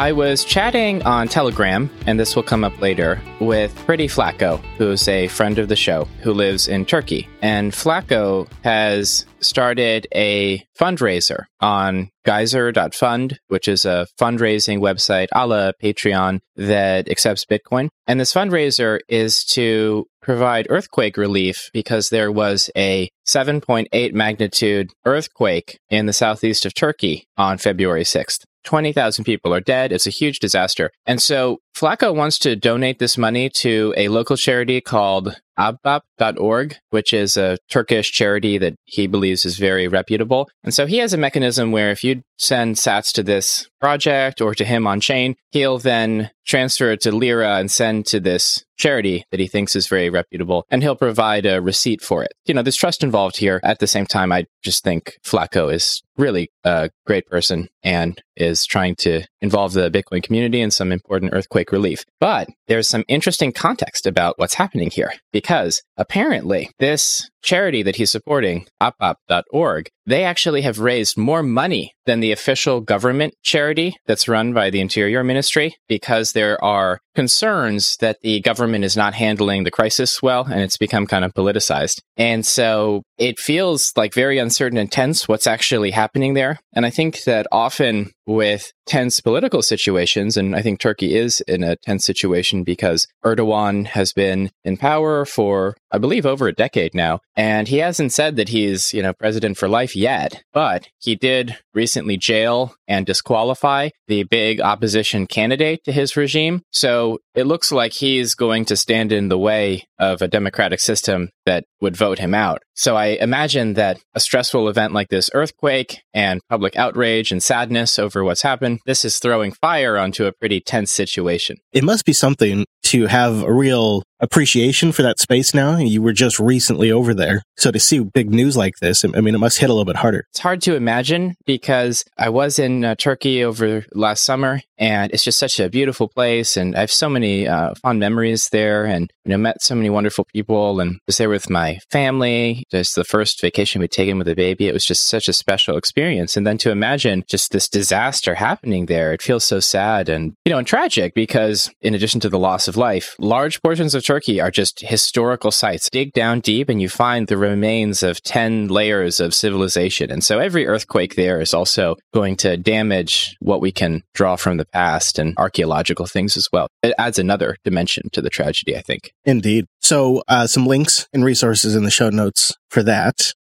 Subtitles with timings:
[0.00, 5.28] I was chatting on Telegram, and this will come up later, with Pretyflaco, who's a
[5.28, 7.28] friend of the show who lives in Turkey.
[7.42, 15.72] And Flaco has started a fundraiser on geyser.fund, which is a fundraising website a la
[15.82, 17.90] Patreon that accepts Bitcoin.
[18.06, 25.78] And this fundraiser is to provide earthquake relief because there was a 7.8 magnitude earthquake
[25.90, 28.44] in the southeast of Turkey on February 6th.
[28.64, 29.92] 20,000 people are dead.
[29.92, 30.90] It's a huge disaster.
[31.06, 37.12] And so Flaco wants to donate this money to a local charity called ahbap.org, which
[37.12, 40.48] is a Turkish charity that he believes is very reputable.
[40.64, 44.54] And so he has a mechanism where if you send sats to this project or
[44.54, 49.24] to him on chain, he'll then transfer it to Lira and send to this charity
[49.30, 52.32] that he thinks is very reputable, and he'll provide a receipt for it.
[52.46, 53.60] You know, there's trust involved here.
[53.62, 58.64] At the same time, I just think Flaco is really a great person and is
[58.64, 62.04] trying to involve the Bitcoin community in some important earthquake relief.
[62.18, 68.10] But there's some interesting context about what's happening here because apparently this charity that he's
[68.10, 74.52] supporting, ahbap.org, they actually have raised more money than the official government charity that's run
[74.52, 79.70] by the Interior Ministry because there are concerns that the government is not handling the
[79.70, 82.00] crisis well and it's become kind of politicized.
[82.16, 86.58] And so it feels like very uncertain and tense what's actually happening there.
[86.72, 91.62] And I think that often with tense political situations, and I think Turkey is in
[91.62, 96.94] a tense situation because Erdogan has been in power for, I believe, over a decade
[96.94, 97.20] now.
[97.36, 101.58] And he hasn't said that he's, you know, president for life yet, but he did
[101.74, 106.62] recently jail and disqualify the big opposition candidate to his regime.
[106.70, 111.30] So it looks like he's going to stand in the way of a democratic system
[111.46, 112.62] that would vote him out.
[112.74, 117.98] So I imagine that a stressful event like this earthquake and public outrage and sadness
[117.98, 121.58] over what's happened, this is throwing fire onto a pretty tense situation.
[121.72, 125.76] It must be something to have a real appreciation for that space now.
[125.76, 127.42] You were just recently over there.
[127.56, 129.96] So to see big news like this, I mean, it must hit a little bit
[129.96, 130.24] harder.
[130.30, 135.24] It's hard to imagine because I was in uh, Turkey over last summer and it's
[135.24, 136.56] just such a beautiful place.
[136.56, 139.90] And I have so many uh, fond memories there and, you know, met so many
[139.90, 142.64] wonderful people and was there with my family.
[142.70, 144.68] Just the first vacation we'd taken with a baby.
[144.68, 146.36] It was just such a special experience.
[146.36, 150.52] And then to imagine just this disaster happening there, it feels so sad and, you
[150.52, 154.40] know, and tragic because in addition to the loss of life, large portions of Turkey
[154.40, 155.88] are just historical sites.
[155.90, 160.10] Dig down deep and you find the remains of 10 layers of civilization.
[160.10, 164.56] And so every earthquake there is also going to damage what we can draw from
[164.56, 166.68] the past and archaeological things as well.
[166.82, 169.12] It adds another dimension to the tragedy, I think.
[169.24, 169.66] Indeed.
[169.80, 173.32] So, uh, some links and resources in the show notes for that.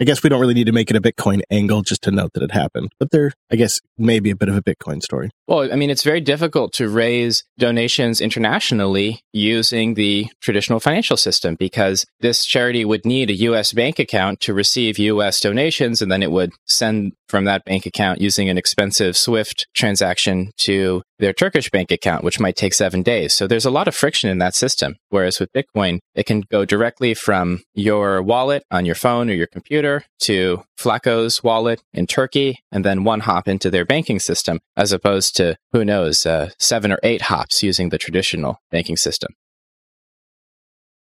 [0.00, 2.32] I guess we don't really need to make it a Bitcoin angle just to note
[2.32, 5.28] that it happened, but there, I guess, maybe a bit of a Bitcoin story.
[5.46, 11.54] Well, I mean, it's very difficult to raise donations internationally using the traditional financial system
[11.54, 16.22] because this charity would need a US bank account to receive US donations, and then
[16.22, 21.70] it would send from that bank account using an expensive SWIFT transaction to their Turkish
[21.70, 23.34] bank account, which might take seven days.
[23.34, 24.96] So there's a lot of friction in that system.
[25.10, 29.46] Whereas with Bitcoin, it can go directly from your wallet on your phone or your
[29.46, 34.92] computer to Flaco's wallet in Turkey and then one hop into their banking system, as
[34.92, 39.32] opposed to, who knows, uh, seven or eight hops using the traditional banking system.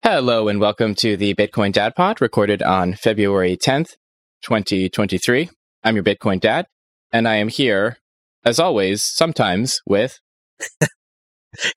[0.03, 3.93] Hello and welcome to the Bitcoin Dad Pod recorded on February 10th,
[4.41, 5.49] 2023.
[5.83, 6.65] I'm your Bitcoin Dad,
[7.11, 7.97] and I am here
[8.45, 10.19] as always, sometimes with.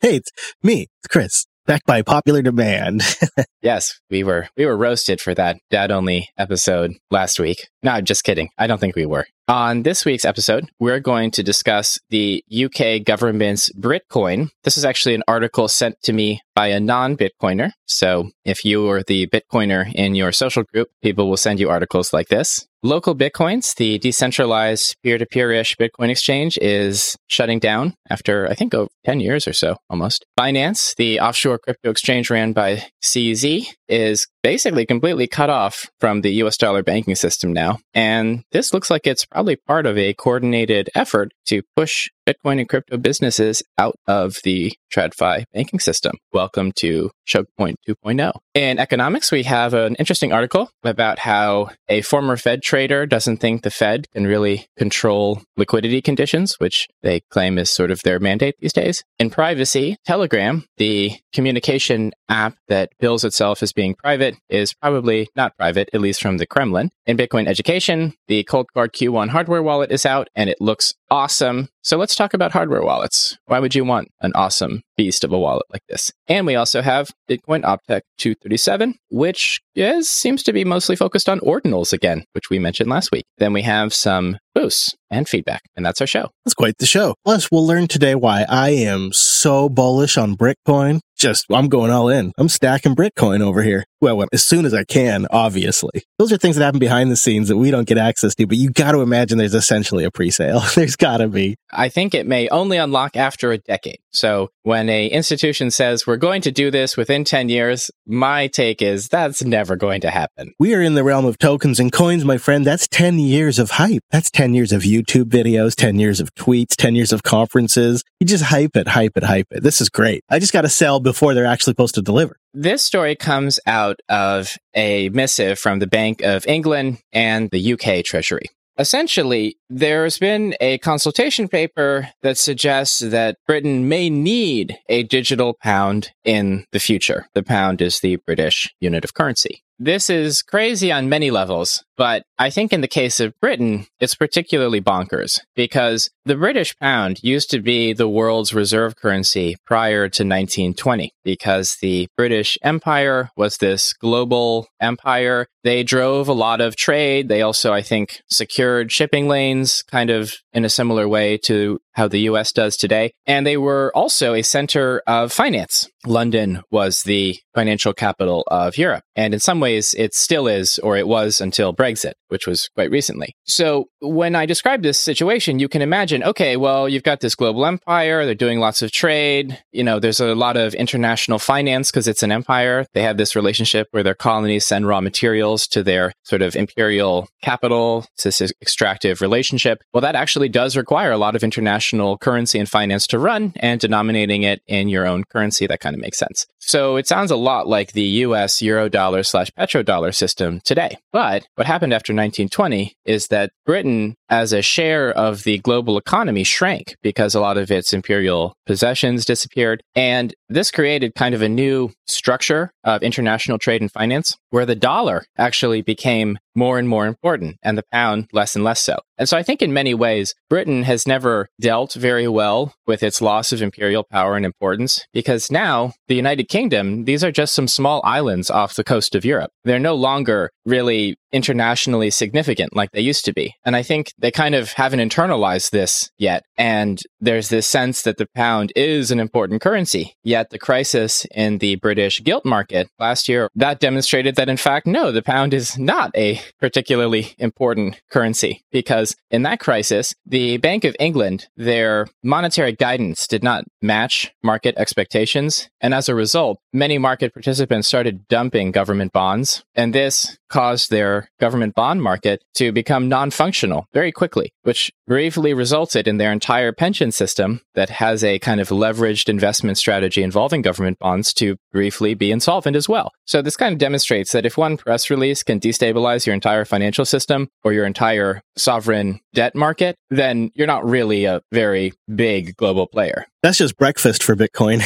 [0.01, 0.31] hey, it's
[0.63, 3.03] me, it's Chris, back by popular demand.
[3.63, 7.69] yes, we were we were roasted for that dad only episode last week.
[7.83, 8.51] No, I'm just kidding.
[8.59, 9.27] I don't think we were.
[9.47, 14.49] On this week's episode, we're going to discuss the UK government's Bitcoin.
[14.63, 17.73] This is actually an article sent to me by a non Bitcoiner.
[17.85, 22.13] So if you are the Bitcoiner in your social group, people will send you articles
[22.13, 22.67] like this.
[22.87, 28.53] Local Bitcoins, the decentralized peer to peer ish Bitcoin exchange, is shutting down after, I
[28.53, 30.27] think, over 10 years or so almost.
[30.39, 36.31] Binance, the offshore crypto exchange ran by CZ, is basically completely cut off from the
[36.43, 37.79] US dollar banking system now.
[37.95, 42.69] And this looks like it's probably part of a coordinated effort to push Bitcoin and
[42.69, 46.13] crypto businesses out of the TradFi banking system.
[46.33, 48.33] Welcome to Choke Point 2.0.
[48.55, 53.63] In economics, we have an interesting article about how a former Fed trader doesn't think
[53.63, 58.55] the Fed can really control liquidity conditions, which they claim is sort of their mandate
[58.59, 59.03] these days.
[59.19, 65.57] In privacy, Telegram, the communication app that bills itself as being private, is probably not
[65.57, 66.91] private, at least from the Kremlin.
[67.07, 71.69] In Bitcoin education, the Coldcard Q1 hardware wallet is out and it looks awesome.
[71.83, 73.37] So let's talk about hardware wallets.
[73.47, 76.11] Why would you want an awesome beast of a wallet like this?
[76.29, 81.41] And we also have Bitcoin Optech 237, which is, seems to be mostly focused on
[81.41, 83.25] ordinals again, which we mentioned last week.
[83.39, 86.31] Then we have some boosts and feedback, and that's our show.
[86.45, 87.15] That's quite the show.
[87.25, 91.01] Plus, we'll learn today why I am so bullish on Bitcoin.
[91.25, 92.33] Just, I'm going all in.
[92.37, 93.87] I'm stacking Bitcoin over here.
[94.03, 96.03] Well, as soon as I can, obviously.
[96.19, 98.59] Those are things that happen behind the scenes that we don't get access to, but
[98.59, 100.61] you got to imagine there's essentially a pre-sale.
[100.75, 101.57] there's got to be.
[101.73, 104.01] I think it may only unlock after a decade.
[104.15, 108.81] So when a institution says we're going to do this within 10 years, my take
[108.81, 110.53] is that's never going to happen.
[110.59, 112.65] We are in the realm of tokens and coins, my friend.
[112.65, 114.03] That's 10 years of hype.
[114.11, 118.05] That's 10 years of YouTube videos, 10 years of tweets, 10 years of conferences.
[118.21, 119.63] You just hype it, hype it, hype it.
[119.63, 120.23] This is great.
[120.31, 122.37] I just got to sell before they're actually supposed to deliver.
[122.53, 128.05] This story comes out of a missive from the Bank of England and the UK
[128.05, 128.47] Treasury.
[128.77, 136.11] Essentially, there's been a consultation paper that suggests that Britain may need a digital pound
[136.25, 137.27] in the future.
[137.35, 139.64] The pound is the British unit of currency.
[139.79, 144.15] This is crazy on many levels, but I think in the case of Britain, it's
[144.15, 150.23] particularly bonkers because the British pound used to be the world's reserve currency prior to
[150.23, 155.49] 1920 because the British Empire was this global empire.
[155.65, 157.29] They drove a lot of trade.
[157.29, 162.09] They also, I think, secured shipping lanes kind of in a similar way to how
[162.09, 163.13] the US does today.
[163.27, 165.89] And they were also a center of finance.
[166.07, 169.05] London was the financial capital of Europe.
[169.17, 172.91] And in some ways, it still is, or it was until Brexit, which was quite
[172.91, 173.35] recently.
[173.45, 177.65] So when I describe this situation, you can imagine, okay, well, you've got this global
[177.65, 178.27] empire.
[178.27, 179.59] They're doing lots of trade.
[179.73, 182.87] You know, there's a lot of international finance because it's an empire.
[182.93, 187.29] They have this relationship where their colonies send raw materials to their sort of imperial
[187.41, 188.05] capital.
[188.15, 189.83] It's this extractive relationship.
[189.95, 193.81] Well, that actually does require a lot of international currency and finance to run and
[193.81, 195.67] denominating it in your own currency.
[195.67, 196.47] That kind of makes sense.
[196.59, 200.97] So it sounds a lot like the US eurodollar slash petrodollar system today.
[201.13, 206.45] But what happened after 1920 is that Britain, as a share of the global economy,
[206.45, 209.83] shrank because a lot of its imperial possessions disappeared.
[209.95, 214.77] And this created kind of a new structure of international trade and finance where the
[214.77, 218.99] dollar actually became more and more important and the pound less and less so.
[219.19, 223.21] And so I think in many ways, Britain has never dealt very well with its
[223.21, 227.69] loss of imperial power and importance because now the United Kingdom, these are just some
[227.69, 229.51] small islands off the coast of Europe.
[229.65, 233.55] They're no longer really internationally significant like they used to be.
[233.65, 236.45] And I think they kind of haven't internalized this yet.
[236.57, 240.17] And there's this sense that the pound is an important currency.
[240.25, 244.87] Yet the crisis in the British gilt market last year, that demonstrated that in fact,
[244.87, 250.85] no, the pound is not a particularly important currency because in that crisis, the Bank
[250.85, 255.69] of England, their monetary guidance did not match market expectations.
[255.83, 259.63] And as a result, many market participants started dumping government bonds.
[259.75, 265.55] And this caused their government bond market to become non functional very quickly, which briefly
[265.55, 270.61] resulted in their entire pension system that has a kind of leveraged investment strategy involving
[270.61, 273.11] government bonds to briefly be insolvent as well.
[273.25, 277.07] So, this kind of demonstrates that if one press release can destabilize your entire financial
[277.07, 282.87] system or your entire sovereign debt market, then you're not really a very big global
[282.87, 283.25] player.
[283.43, 284.83] That's just breakfast for Bitcoin.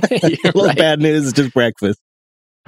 [0.10, 0.78] a little right.
[0.78, 2.00] bad news is just breakfast.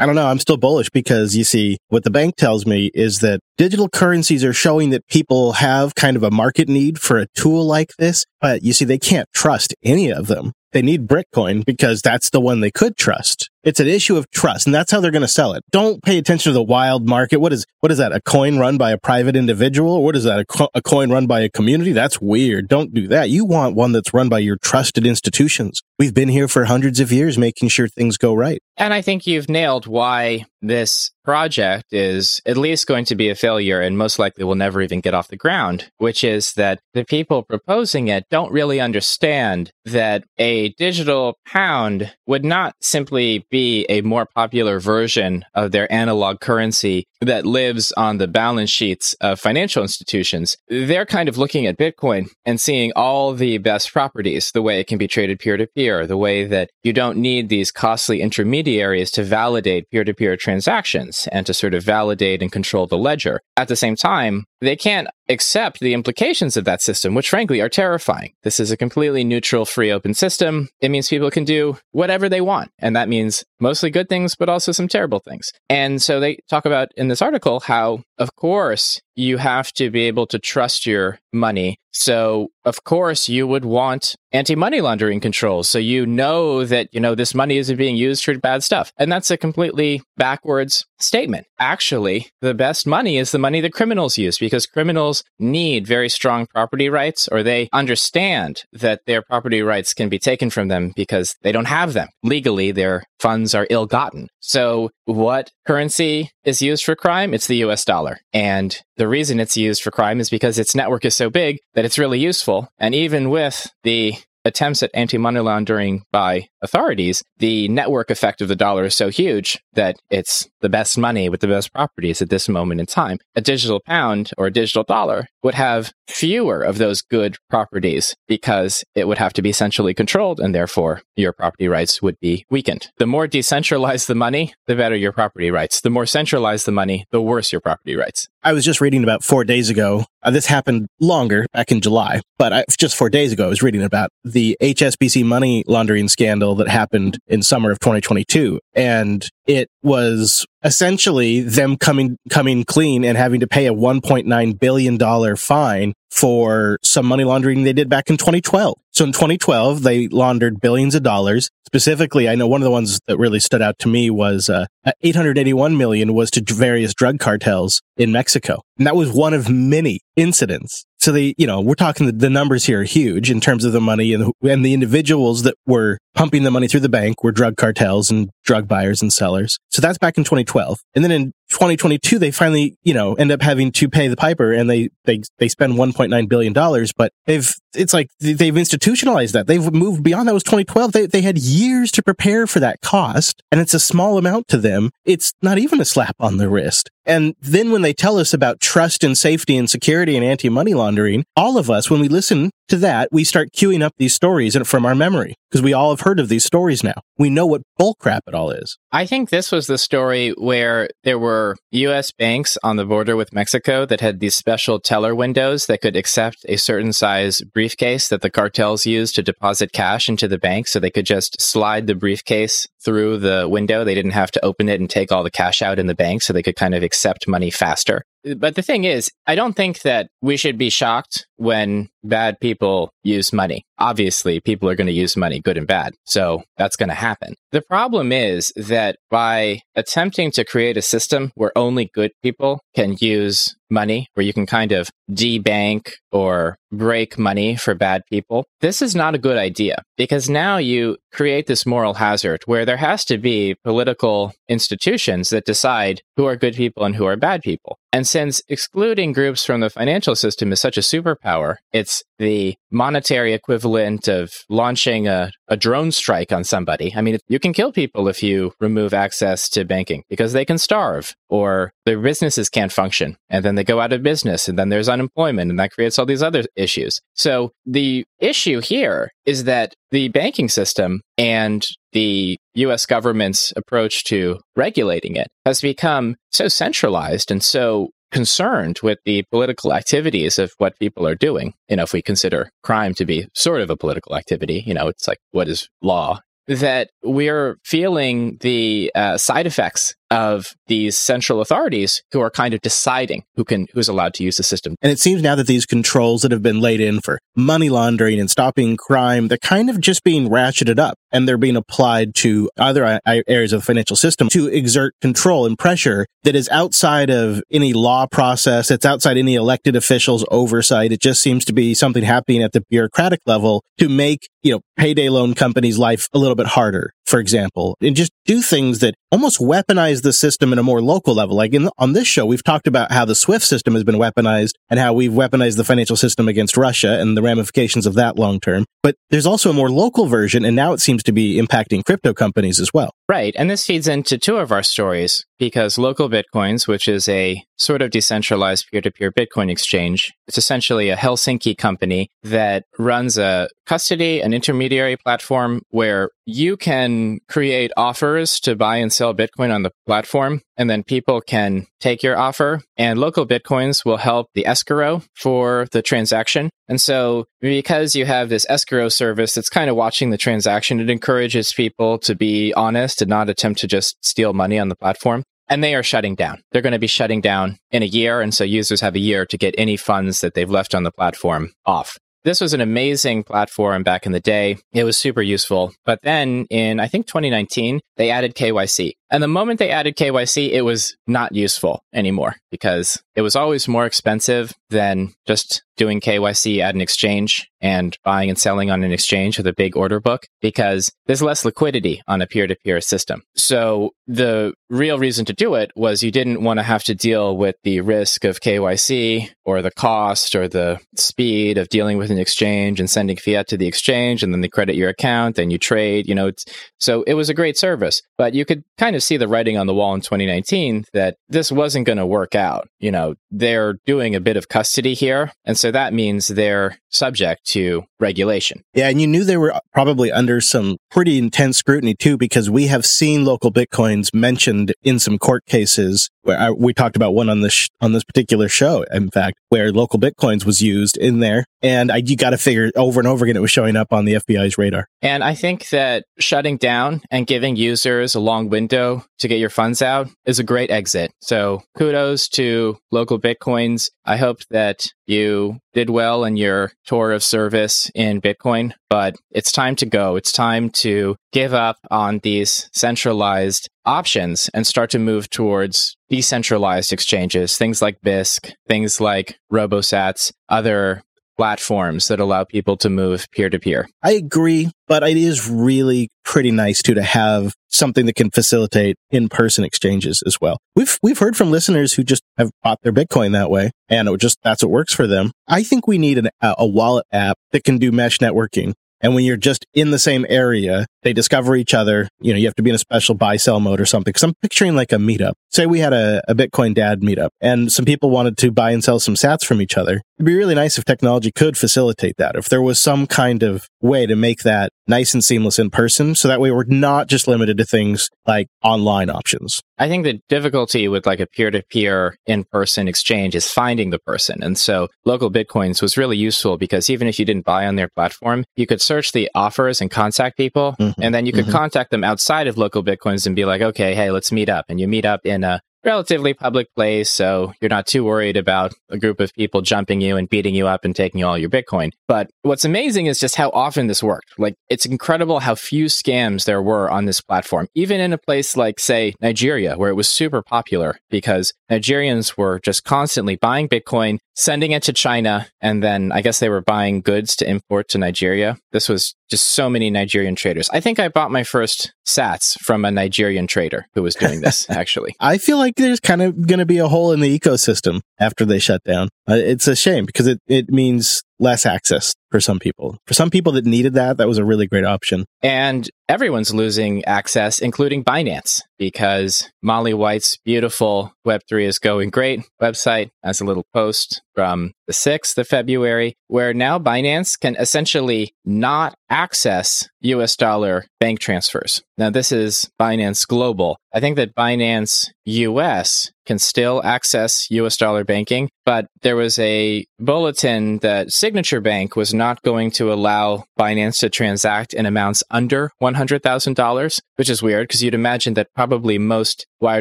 [0.00, 0.28] I don't know.
[0.28, 4.44] I'm still bullish because you see, what the bank tells me is that digital currencies
[4.44, 8.24] are showing that people have kind of a market need for a tool like this,
[8.40, 10.52] but you see, they can't trust any of them.
[10.72, 13.50] They need Bitcoin because that's the one they could trust.
[13.68, 15.62] It's an issue of trust, and that's how they're going to sell it.
[15.70, 17.38] Don't pay attention to the wild market.
[17.38, 18.12] What is what is that?
[18.12, 19.92] A coin run by a private individual?
[19.92, 20.38] Or what is that?
[20.38, 21.92] A, co- a coin run by a community?
[21.92, 22.66] That's weird.
[22.66, 23.28] Don't do that.
[23.28, 25.82] You want one that's run by your trusted institutions.
[25.98, 28.62] We've been here for hundreds of years, making sure things go right.
[28.78, 33.34] And I think you've nailed why this project is at least going to be a
[33.34, 37.04] failure and most likely will never even get off the ground, which is that the
[37.04, 43.57] people proposing it don't really understand that a digital pound would not simply be
[43.88, 49.40] a more popular version of their analog currency that lives on the balance sheets of
[49.40, 54.62] financial institutions, they're kind of looking at Bitcoin and seeing all the best properties, the
[54.62, 57.70] way it can be traded peer to peer, the way that you don't need these
[57.70, 62.86] costly intermediaries to validate peer to peer transactions and to sort of validate and control
[62.86, 63.40] the ledger.
[63.56, 67.68] At the same time, they can't accept the implications of that system, which frankly are
[67.68, 68.32] terrifying.
[68.42, 70.68] This is a completely neutral, free, open system.
[70.80, 72.70] It means people can do whatever they want.
[72.78, 75.52] And that means mostly good things, but also some terrible things.
[75.68, 80.02] And so they talk about in this article how, of course, you have to be
[80.02, 81.76] able to trust your money.
[81.90, 85.68] So, of course, you would want anti-money laundering controls.
[85.68, 88.92] So you know that, you know, this money isn't being used for bad stuff.
[88.96, 91.46] And that's a completely backwards statement.
[91.58, 96.46] Actually, the best money is the money that criminals use because criminals need very strong
[96.46, 101.34] property rights or they understand that their property rights can be taken from them because
[101.42, 102.08] they don't have them.
[102.22, 104.28] Legally, their funds are ill gotten.
[104.40, 107.34] So what currency is used for crime?
[107.34, 108.07] It's the US dollar.
[108.32, 111.84] And the reason it's used for crime is because its network is so big that
[111.84, 112.68] it's really useful.
[112.78, 114.14] And even with the
[114.48, 119.08] attempts at anti money laundering by authorities, the network effect of the dollar is so
[119.10, 123.18] huge that it's the best money with the best properties at this moment in time.
[123.36, 128.82] A digital pound or a digital dollar would have fewer of those good properties because
[128.94, 132.88] it would have to be centrally controlled and therefore your property rights would be weakened.
[132.98, 135.80] The more decentralized the money, the better your property rights.
[135.80, 138.28] The more centralized the money, the worse your property rights.
[138.48, 140.06] I was just reading about four days ago.
[140.22, 143.62] Uh, this happened longer back in July, but I, just four days ago, I was
[143.62, 148.58] reading about the HSBC money laundering scandal that happened in summer of 2022.
[148.72, 155.36] And it was essentially them coming, coming clean and having to pay a $1.9 billion
[155.36, 158.74] fine for some money laundering they did back in 2012.
[158.92, 161.50] So in 2012, they laundered billions of dollars.
[161.66, 164.66] Specifically, I know one of the ones that really stood out to me was uh,
[165.02, 168.62] 881 million was to various drug cartels in Mexico.
[168.78, 170.86] And that was one of many incidents.
[170.98, 173.72] So they, you know, we're talking the, the numbers here are huge in terms of
[173.72, 177.22] the money and the, and the individuals that were pumping the money through the bank
[177.22, 179.58] were drug cartels and drug buyers and sellers.
[179.70, 180.78] So that's back in 2012.
[180.94, 184.52] And then in 2022, they finally, you know, end up having to pay the piper
[184.52, 186.52] and they, they, they spend $1.9 billion,
[186.96, 189.46] but they've, it's like they've institutionalized that.
[189.46, 190.92] They've moved beyond that it was 2012.
[190.92, 194.56] They, they had years to prepare for that cost and it's a small amount to
[194.56, 194.90] them.
[195.04, 196.90] It's not even a slap on the wrist.
[197.08, 201.24] And then when they tell us about trust and safety and security and anti-money laundering,
[201.34, 204.84] all of us, when we listen to that, we start queuing up these stories from
[204.84, 207.00] our memory because we all have heard of these stories now.
[207.16, 208.76] We know what bullcrap it all is.
[208.92, 212.12] I think this was the story where there were U.S.
[212.12, 216.44] banks on the border with Mexico that had these special teller windows that could accept
[216.46, 220.68] a certain size briefcase that the cartels used to deposit cash into the bank.
[220.68, 223.82] So they could just slide the briefcase through the window.
[223.82, 226.22] They didn't have to open it and take all the cash out in the bank.
[226.22, 228.04] So they could kind of accept money faster.
[228.36, 232.90] But the thing is, I don't think that we should be shocked when bad people
[233.02, 233.64] use money.
[233.78, 235.94] Obviously, people are going to use money, good and bad.
[236.04, 237.34] So that's going to happen.
[237.52, 242.96] The problem is that by attempting to create a system where only good people can
[243.00, 248.82] use money, where you can kind of debank or break money for bad people, this
[248.82, 253.04] is not a good idea because now you create this moral hazard where there has
[253.04, 257.78] to be political institutions that decide who are good people and who are bad people.
[257.92, 263.32] And since excluding groups from the financial system is such a superpower, it's the monetary
[263.32, 266.92] equivalent of launching a, a drone strike on somebody.
[266.94, 270.58] I mean, you can kill people if you remove access to banking because they can
[270.58, 274.68] starve or their businesses can't function and then they go out of business and then
[274.68, 277.00] there's unemployment and that creates all these other issues.
[277.14, 284.40] So the issue here is that the banking system and the US government's approach to
[284.56, 290.78] regulating it has become so centralized and so concerned with the political activities of what
[290.78, 291.54] people are doing.
[291.68, 294.88] You know, if we consider crime to be sort of a political activity, you know,
[294.88, 301.40] it's like what is law that we're feeling the uh, side effects of these central
[301.40, 304.74] authorities who are kind of deciding who can who's allowed to use the system.
[304.82, 308.18] And it seems now that these controls that have been laid in for money laundering
[308.20, 312.50] and stopping crime, they're kind of just being ratcheted up and they're being applied to
[312.58, 317.10] other uh, areas of the financial system to exert control and pressure that is outside
[317.10, 318.70] of any law process.
[318.70, 320.92] It's outside any elected officials oversight.
[320.92, 324.60] It just seems to be something happening at the bureaucratic level to make, you know,
[324.76, 328.94] payday loan companies life a little bit harder, for example, and just do things that
[329.10, 331.34] almost weaponize the system in a more local level.
[331.34, 334.52] Like in, on this show, we've talked about how the SWIFT system has been weaponized
[334.68, 338.40] and how we've weaponized the financial system against Russia and the ramifications of that long
[338.40, 338.66] term.
[338.82, 342.12] But there's also a more local version, and now it seems to be impacting crypto
[342.12, 342.90] companies as well.
[343.08, 343.34] Right.
[343.38, 347.80] And this feeds into two of our stories because Local Bitcoins, which is a sort
[347.80, 353.48] of decentralized peer to peer Bitcoin exchange, it's essentially a Helsinki company that runs a
[353.64, 359.62] custody and intermediary platform where you can create offers to buy and sell Bitcoin on
[359.62, 360.42] the platform.
[360.56, 365.66] And then people can take your offer and local Bitcoins will help the escrow for
[365.72, 366.50] the transaction.
[366.68, 370.90] And so because you have this escrow service that's kind of watching the transaction, it
[370.90, 375.24] encourages people to be honest and not attempt to just steal money on the platform
[375.48, 376.42] and they are shutting down.
[376.52, 378.20] They're going to be shutting down in a year.
[378.20, 380.92] And so users have a year to get any funds that they've left on the
[380.92, 381.96] platform off.
[382.24, 384.58] This was an amazing platform back in the day.
[384.72, 385.72] It was super useful.
[385.86, 388.92] But then in, I think 2019, they added KYC.
[389.10, 393.66] And the moment they added KYC, it was not useful anymore because it was always
[393.66, 398.92] more expensive than just doing KYC at an exchange and buying and selling on an
[398.92, 402.80] exchange with a big order book because there's less liquidity on a peer to peer
[402.80, 403.22] system.
[403.34, 407.36] So the real reason to do it was you didn't want to have to deal
[407.36, 412.18] with the risk of KYC or the cost or the speed of dealing with an
[412.18, 415.58] exchange and sending fiat to the exchange and then they credit your account and you
[415.58, 416.30] trade, you know.
[416.78, 419.66] so it was a great service, but you could kind of see the writing on
[419.66, 422.68] the wall in 2019 that this wasn't going to work out.
[422.78, 425.32] You know, they're doing a bit of custody here.
[425.44, 428.62] And so that means they're subject to regulation.
[428.74, 428.88] Yeah.
[428.88, 432.86] And you knew they were probably under some pretty intense scrutiny too, because we have
[432.86, 437.40] seen local Bitcoins mentioned in some court cases where I, we talked about one on
[437.40, 441.44] this, sh- on this particular show, in fact, where local Bitcoins was used in there.
[441.62, 444.04] And I, you got to figure over and over again, it was showing up on
[444.04, 444.86] the FBI's radar.
[445.02, 449.50] And I think that shutting down and giving users a long window to get your
[449.50, 451.10] funds out is a great exit.
[451.20, 453.90] So kudos to local Bitcoins.
[454.04, 459.50] I hope that you did well in your tour of service in Bitcoin, but it's
[459.50, 460.16] time to go.
[460.16, 466.92] It's time to give up on these centralized options and start to move towards decentralized
[466.92, 471.02] exchanges, things like Bisq, things like RoboSats, other
[471.38, 473.88] platforms that allow people to move peer to peer.
[474.02, 478.96] I agree, but it is really pretty nice too to have something that can facilitate
[479.10, 480.58] in-person exchanges as well.
[480.74, 484.20] We've we've heard from listeners who just have bought their Bitcoin that way, and it
[484.20, 485.30] just that's what works for them.
[485.46, 489.24] I think we need an, a wallet app that can do mesh networking and when
[489.24, 492.08] you're just in the same area, they discover each other.
[492.20, 494.12] You know, you have to be in a special buy sell mode or something.
[494.12, 495.34] Cause I'm picturing like a meetup.
[495.50, 498.82] Say we had a, a Bitcoin dad meetup and some people wanted to buy and
[498.82, 500.02] sell some sats from each other.
[500.18, 502.34] It'd be really nice if technology could facilitate that.
[502.34, 506.14] If there was some kind of way to make that nice and seamless in person.
[506.14, 509.60] So that way we're not just limited to things like online options.
[509.78, 513.90] I think the difficulty with like a peer to peer in person exchange is finding
[513.90, 514.42] the person.
[514.42, 517.88] And so local Bitcoins was really useful because even if you didn't buy on their
[517.94, 520.74] platform, you could search the offers and contact people.
[520.80, 521.02] Mm-hmm.
[521.02, 521.52] And then you could mm-hmm.
[521.52, 524.64] contact them outside of local Bitcoins and be like, okay, hey, let's meet up.
[524.68, 528.74] And you meet up in a relatively public place, so you're not too worried about
[528.90, 531.90] a group of people jumping you and beating you up and taking all your Bitcoin.
[532.06, 534.38] But what's amazing is just how often this worked.
[534.38, 538.56] Like, it's incredible how few scams there were on this platform, even in a place
[538.56, 544.18] like, say, Nigeria, where it was super popular because Nigerians were just constantly buying Bitcoin,
[544.38, 547.98] sending it to China, and then I guess they were buying goods to import to
[547.98, 548.56] Nigeria.
[548.70, 550.70] This was just so many Nigerian traders.
[550.72, 554.64] I think I bought my first sats from a Nigerian trader who was doing this,
[554.70, 555.16] actually.
[555.18, 558.44] I feel like there's kind of going to be a hole in the ecosystem after
[558.44, 559.08] they shut down.
[559.28, 562.98] Uh, it's a shame because it, it means less access for some people.
[563.06, 565.24] For some people that needed that, that was a really great option.
[565.42, 573.10] And everyone's losing access, including Binance, because Molly White's beautiful Web3 is going great website
[573.22, 578.94] has a little post from the 6th of February where now Binance can essentially not
[579.10, 581.82] access US dollar bank transfers.
[581.96, 583.78] Now, this is Binance Global.
[583.92, 589.86] I think that Binance US can still access US dollar banking, but there was a
[589.98, 595.72] bulletin that Signature Bank was not going to allow Binance to transact in amounts under
[595.82, 599.80] $100,000, which is weird because you'd imagine that probably most wire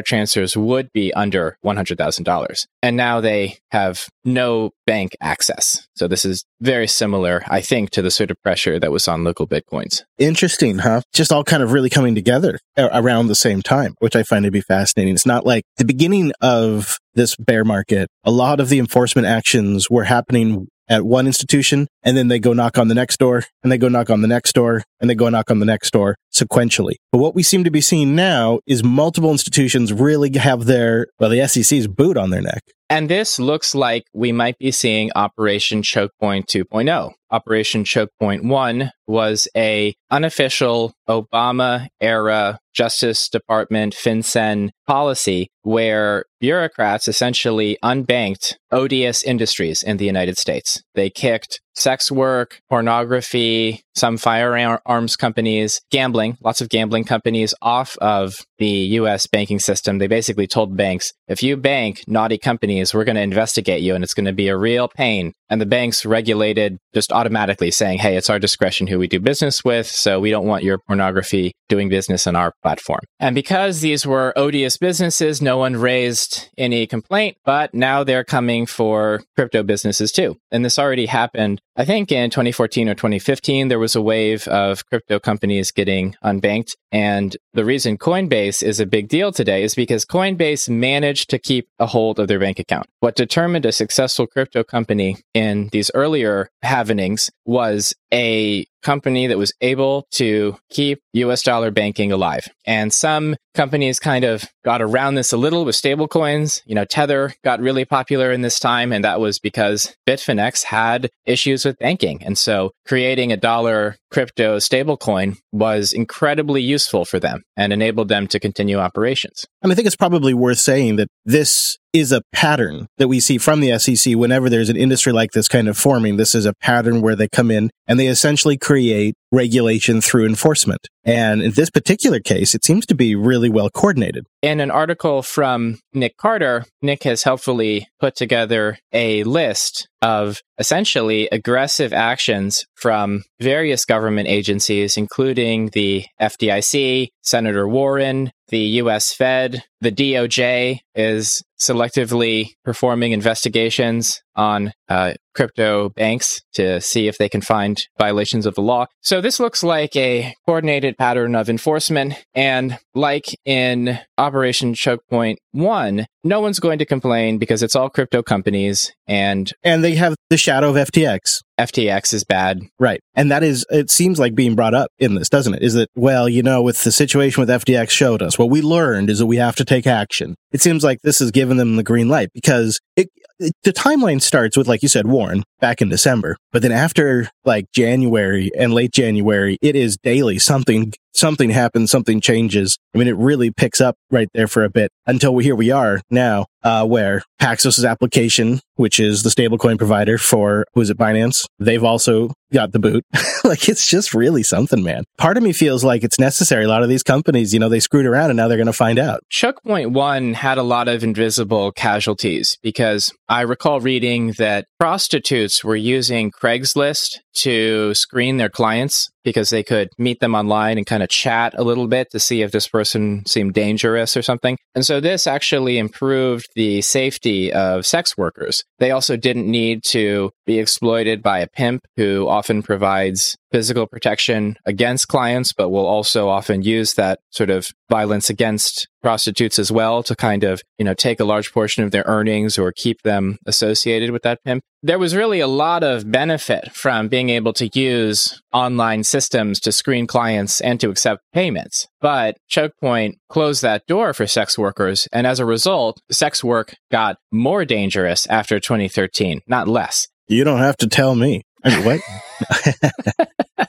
[0.00, 2.66] transfers would be under $100,000.
[2.82, 5.86] And now they have no bank access.
[5.96, 9.24] So this is very similar, I think, to the sort of pressure that was on
[9.24, 10.02] local Bitcoins.
[10.18, 11.02] Interesting, huh?
[11.12, 14.50] Just all kind of really coming together around the same time, which I find to
[14.50, 15.14] be fascinating.
[15.14, 19.90] It's not like the beginning of this bear market, a lot of the enforcement actions
[19.90, 23.72] were happening at one institution and then they go knock on the next door and
[23.72, 26.16] they go knock on the next door and they go knock on the next door
[26.32, 26.94] sequentially.
[27.12, 31.30] But what we seem to be seeing now is multiple institutions really have their, well,
[31.30, 32.62] the SEC's boot on their neck.
[32.90, 37.12] And this looks like we might be seeing Operation Choke Point 2.0.
[37.30, 47.08] Operation Choke Point 1 was a unofficial Obama era Justice Department FinCEN policy where bureaucrats
[47.08, 50.82] essentially unbanked odious industries in the United States.
[50.94, 58.46] They kicked sex work, pornography, some firearms companies, gambling, lots of gambling companies off of
[58.58, 59.98] the US banking system.
[59.98, 64.02] They basically told banks, if you bank naughty companies, we're going to investigate you and
[64.02, 65.32] it's going to be a real pain.
[65.50, 69.64] And the banks regulated just automatically saying, hey, it's our discretion who we do business
[69.64, 69.86] with.
[69.86, 73.00] So we don't want your pornography doing business on our platform.
[73.20, 78.66] And because these were odious businesses, no one raised any complaint, but now they're coming
[78.66, 80.36] for crypto businesses too.
[80.50, 81.60] And this already happened.
[81.80, 86.74] I think in 2014 or 2015, there was a wave of crypto companies getting unbanked.
[86.90, 91.68] And the reason Coinbase is a big deal today is because Coinbase managed to keep
[91.78, 92.88] a hold of their bank account.
[92.98, 99.52] What determined a successful crypto company in these earlier happenings was a company that was
[99.60, 102.46] able to keep US dollar banking alive.
[102.66, 106.62] And some companies kind of got around this a little with stablecoins.
[106.66, 111.10] You know, Tether got really popular in this time, and that was because Bitfinex had
[111.26, 112.22] issues with banking.
[112.24, 118.26] And so creating a dollar crypto stablecoin was incredibly useful for them and enabled them
[118.28, 119.44] to continue operations.
[119.62, 123.38] And I think it's probably worth saying that this is a pattern that we see
[123.38, 126.16] from the SEC whenever there's an industry like this kind of forming.
[126.16, 130.86] This is a pattern where they come in and they essentially create regulation through enforcement.
[131.04, 134.24] And in this particular case, it seems to be really well coordinated.
[134.42, 141.28] In an article from Nick Carter, Nick has helpfully put together a list of essentially
[141.32, 149.92] aggressive actions from various government agencies, including the FDIC, Senator Warren, the US Fed, the
[149.92, 157.84] DOJ is selectively performing investigations on uh, crypto banks to see if they can find
[157.98, 158.86] violations of the law.
[159.02, 162.14] So this looks like a coordinated pattern of enforcement.
[162.34, 167.90] And like in Operation Choke Point 1, no one's going to complain because it's all
[167.90, 171.40] crypto companies and and they have the shadow of FTX.
[171.58, 172.60] FTX is bad.
[172.78, 173.00] Right.
[173.14, 175.62] And that is, it seems like being brought up in this, doesn't it?
[175.62, 179.10] Is that, well, you know, with the situation with FTX showed us, what we learned
[179.10, 180.36] is that we have to take action.
[180.52, 184.20] It seems like this has given them the green light because it, it, the timeline
[184.20, 186.36] starts with, like you said, Warren back in December.
[186.52, 192.20] But then after like January and late January, it is daily something, something happens, something
[192.20, 192.78] changes.
[192.94, 195.70] I mean, it really picks up right there for a bit until we, here we
[195.70, 201.44] are now, uh, where Paxos's application, which is the stablecoin provider for, who's it, Binance?
[201.58, 203.04] They've also got the boot.
[203.44, 205.04] like it's just really something, man.
[205.18, 206.64] Part of me feels like it's necessary.
[206.64, 208.72] A lot of these companies, you know, they screwed around and now they're going to
[208.72, 209.20] find out.
[209.30, 215.47] Choke Point One had a lot of invisible casualties because I recall reading that prostitutes
[215.64, 221.02] were using Craigslist to screen their clients because they could meet them online and kind
[221.02, 224.56] of chat a little bit to see if this person seemed dangerous or something.
[224.74, 228.64] And so this actually improved the safety of sex workers.
[228.78, 234.56] They also didn't need to be exploited by a pimp who often provides physical protection
[234.66, 240.02] against clients, but will also often use that sort of violence against prostitutes as well
[240.02, 243.38] to kind of, you know, take a large portion of their earnings or keep them
[243.46, 244.62] associated with that pimp.
[244.82, 249.72] There was really a lot of benefit from being able to use online systems to
[249.72, 251.86] screen clients and to accept payments.
[252.00, 255.08] But Choke Point closed that door for sex workers.
[255.12, 260.08] And as a result, sex work got more dangerous after 2013, not less.
[260.28, 261.42] You don't have to tell me.
[261.64, 263.68] I mean, what?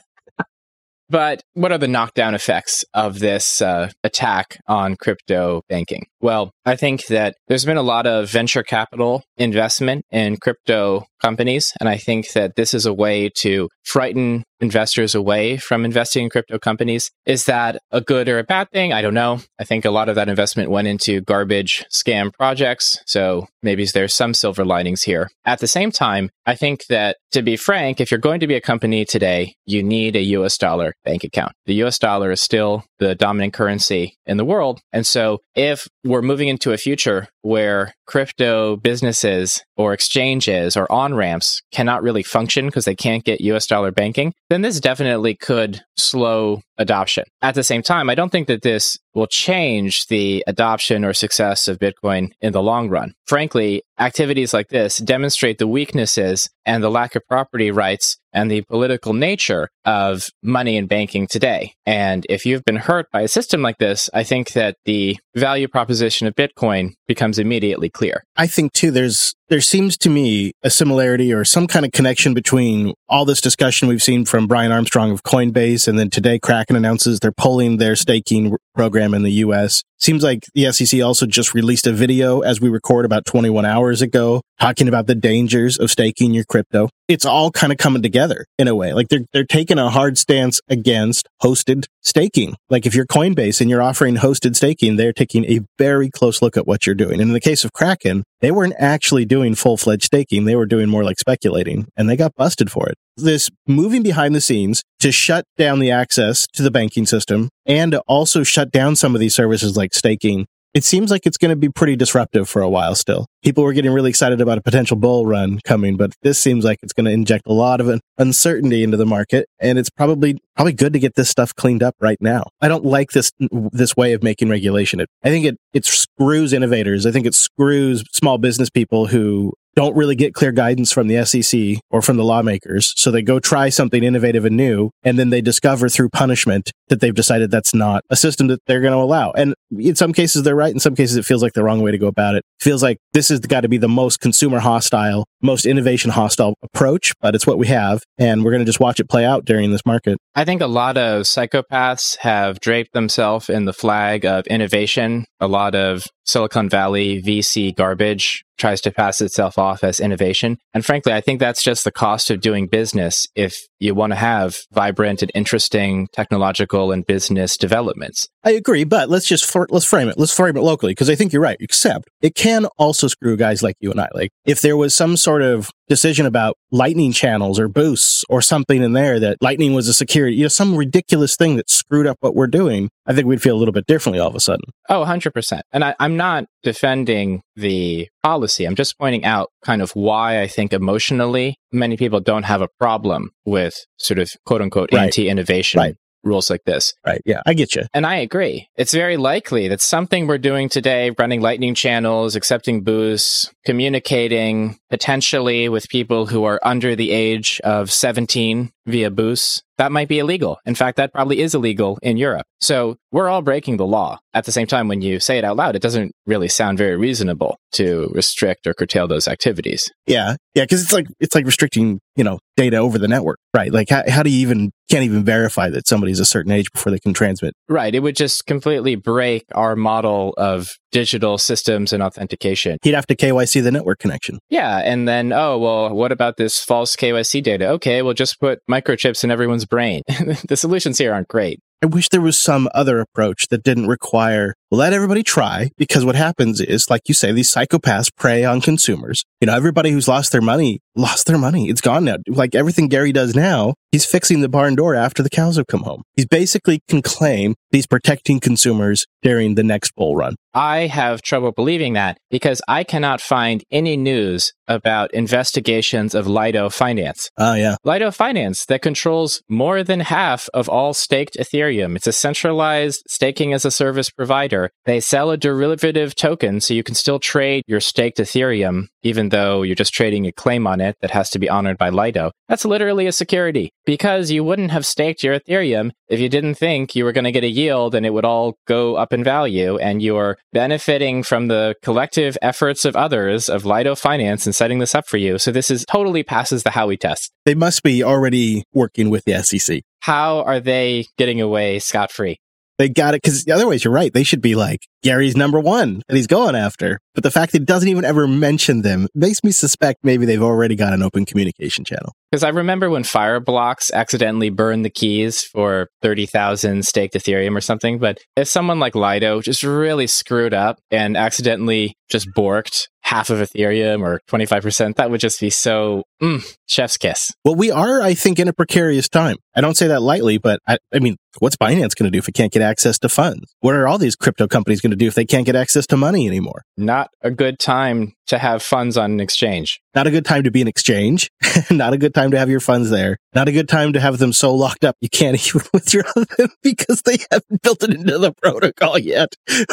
[1.08, 6.06] but what are the knockdown effects of this uh, attack on crypto banking?
[6.20, 11.72] Well, I think that there's been a lot of venture capital investment in crypto companies.
[11.80, 16.30] And I think that this is a way to frighten investors away from investing in
[16.30, 17.10] crypto companies.
[17.24, 18.92] Is that a good or a bad thing?
[18.92, 19.40] I don't know.
[19.58, 22.98] I think a lot of that investment went into garbage scam projects.
[23.06, 25.30] So maybe there's some silver linings here.
[25.46, 28.54] At the same time, I think that to be frank, if you're going to be
[28.54, 31.52] a company today, you need a US dollar bank account.
[31.64, 34.80] The US dollar is still the dominant currency in the world.
[34.92, 41.14] And so if we're moving into a future where crypto businesses or exchanges or on
[41.14, 45.82] ramps cannot really function because they can't get US dollar banking, then this definitely could
[45.96, 47.24] slow adoption.
[47.42, 51.68] At the same time, I don't think that this will change the adoption or success
[51.68, 53.12] of Bitcoin in the long run.
[53.26, 58.62] Frankly, activities like this demonstrate the weaknesses and the lack of property rights and the
[58.62, 61.74] political nature of money and banking today.
[61.84, 65.68] And if you've been hurt by a system like this, I think that the value
[65.68, 68.22] proposition of Bitcoin becomes immediately clear.
[68.36, 72.34] I think too there's there seems to me a similarity or some kind of connection
[72.34, 76.76] between all this discussion we've seen from Brian Armstrong of Coinbase and then today Kraken
[76.76, 79.82] announces they're pulling their staking program in the US.
[79.98, 84.00] Seems like the SEC also just released a video as we record about 21 hours
[84.00, 86.88] ago talking about the dangers of staking your crypto.
[87.10, 88.92] It's all kind of coming together in a way.
[88.92, 92.54] Like they're, they're taking a hard stance against hosted staking.
[92.68, 96.56] Like if you're Coinbase and you're offering hosted staking, they're taking a very close look
[96.56, 97.14] at what you're doing.
[97.14, 100.44] And in the case of Kraken, they weren't actually doing full fledged staking.
[100.44, 102.94] They were doing more like speculating and they got busted for it.
[103.16, 107.96] This moving behind the scenes to shut down the access to the banking system and
[108.06, 111.56] also shut down some of these services like staking it seems like it's going to
[111.56, 113.26] be pretty disruptive for a while still.
[113.42, 116.78] People were getting really excited about a potential bull run coming, but this seems like
[116.82, 119.46] it's going to inject a lot of uncertainty into the market.
[119.58, 122.44] And it's probably, probably good to get this stuff cleaned up right now.
[122.60, 123.32] I don't like this,
[123.72, 125.00] this way of making regulation.
[125.00, 127.06] It, I think it, it screws innovators.
[127.06, 131.24] I think it screws small business people who don't really get clear guidance from the
[131.24, 132.92] SEC or from the lawmakers.
[132.96, 137.00] So they go try something innovative and new, and then they discover through punishment that
[137.00, 139.30] they've decided that's not a system that they're going to allow.
[139.32, 140.72] And in some cases, they're right.
[140.72, 142.38] In some cases, it feels like the wrong way to go about it.
[142.58, 146.54] it feels like this has got to be the most consumer hostile, most innovation hostile
[146.62, 148.02] approach, but it's what we have.
[148.18, 150.18] And we're going to just watch it play out during this market.
[150.34, 155.26] I think a lot of psychopaths have draped themselves in the flag of innovation.
[155.38, 160.58] A lot of Silicon Valley VC garbage tries to pass itself off as innovation.
[160.72, 164.16] And frankly, I think that's just the cost of doing business if you want to
[164.16, 168.28] have vibrant and interesting technological and business developments.
[168.44, 170.18] I agree, but let's just let's frame it.
[170.18, 171.56] Let's frame it locally because I think you're right.
[171.60, 174.08] Except it can also screw guys like you and I.
[174.14, 178.80] Like if there was some sort of decision about lightning channels or boosts or something
[178.80, 182.16] in there that lightning was a security, you know, some ridiculous thing that screwed up
[182.20, 184.66] what we're doing, I think we'd feel a little bit differently all of a sudden.
[184.88, 185.60] Oh, 100%.
[185.72, 188.66] And I, I'm not defending the policy.
[188.66, 192.68] I'm just pointing out kind of why I think emotionally many people don't have a
[192.78, 195.06] problem with sort of quote unquote right.
[195.06, 196.92] anti innovation right rules like this.
[197.06, 197.22] Right.
[197.24, 197.82] Yeah, I get you.
[197.94, 198.68] And I agree.
[198.76, 205.68] It's very likely that something we're doing today, running lightning channels, accepting boosts, communicating potentially
[205.68, 210.58] with people who are under the age of 17 via boosts, that might be illegal.
[210.66, 212.46] In fact, that probably is illegal in Europe.
[212.60, 214.18] So we're all breaking the law.
[214.34, 216.96] At the same time, when you say it out loud, it doesn't really sound very
[216.96, 219.90] reasonable to restrict or curtail those activities.
[220.06, 220.36] Yeah.
[220.54, 220.66] Yeah.
[220.66, 223.72] Cause it's like, it's like restricting, you know, data over the network, right?
[223.72, 226.92] Like how, how do you even, can't even verify that somebody's a certain age before
[226.92, 227.54] they can transmit?
[227.68, 227.94] Right.
[227.94, 232.78] It would just completely break our model of digital systems and authentication.
[232.82, 234.40] He'd have to KYC the network connection.
[234.48, 234.78] Yeah.
[234.78, 237.68] And then, oh, well, what about this false KYC data?
[237.70, 238.02] Okay.
[238.02, 240.02] We'll just put microchips in everyone's brain.
[240.48, 241.60] the solutions here aren't great.
[241.82, 246.14] I wish there was some other approach that didn't require let everybody try because what
[246.14, 249.24] happens is, like you say, these psychopaths prey on consumers.
[249.40, 251.68] You know, everybody who's lost their money lost their money.
[251.68, 252.16] It's gone now.
[252.28, 255.82] Like everything Gary does now, he's fixing the barn door after the cows have come
[255.82, 256.02] home.
[256.14, 260.36] He's basically can claim he's protecting consumers during the next bull run.
[260.52, 266.68] I have trouble believing that because I cannot find any news about investigations of Lido
[266.70, 267.30] Finance.
[267.36, 267.76] Oh, yeah.
[267.84, 271.96] Lido Finance that controls more than half of all staked Ethereum.
[271.96, 274.70] It's a centralized staking as a service provider.
[274.86, 279.62] They sell a derivative token so you can still trade your staked Ethereum, even though
[279.62, 282.32] you're just trading a claim on it that has to be honored by Lido.
[282.48, 286.94] That's literally a security because you wouldn't have staked your Ethereum if you didn't think
[286.94, 289.78] you were going to get a yield and it would all go up in value
[289.78, 294.94] and you're benefiting from the collective efforts of others of Lido Finance and setting this
[294.94, 295.38] up for you.
[295.38, 297.32] So this is totally passes the Howey test.
[297.44, 299.82] They must be already working with the SEC.
[300.00, 302.38] How are they getting away scot free?
[302.80, 304.10] They got it because otherwise, you're right.
[304.10, 306.98] They should be like Gary's number one that he's going after.
[307.14, 310.42] But the fact that he doesn't even ever mention them makes me suspect maybe they've
[310.42, 312.14] already got an open communication channel.
[312.30, 317.98] Because I remember when Fireblocks accidentally burned the keys for 30,000 staked Ethereum or something.
[317.98, 323.40] But if someone like Lido just really screwed up and accidentally just borked half of
[323.40, 327.32] Ethereum or 25%, that would just be so mm, chef's kiss.
[327.44, 330.60] Well, we are, I think, in a precarious time I don't say that lightly, but
[330.66, 333.52] I, I mean, what's Binance going to do if it can't get access to funds?
[333.60, 335.96] What are all these crypto companies going to do if they can't get access to
[335.96, 336.62] money anymore?
[336.76, 339.80] Not a good time to have funds on an exchange.
[339.94, 341.30] Not a good time to be an exchange.
[341.70, 343.18] Not a good time to have your funds there.
[343.34, 346.50] Not a good time to have them so locked up you can't even withdraw them
[346.62, 349.34] because they haven't built it into the protocol yet.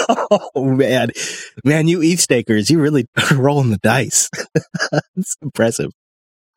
[0.55, 1.11] Oh man,
[1.63, 4.29] man, you ETH stakers, you really rolling the dice.
[5.15, 5.91] it's impressive.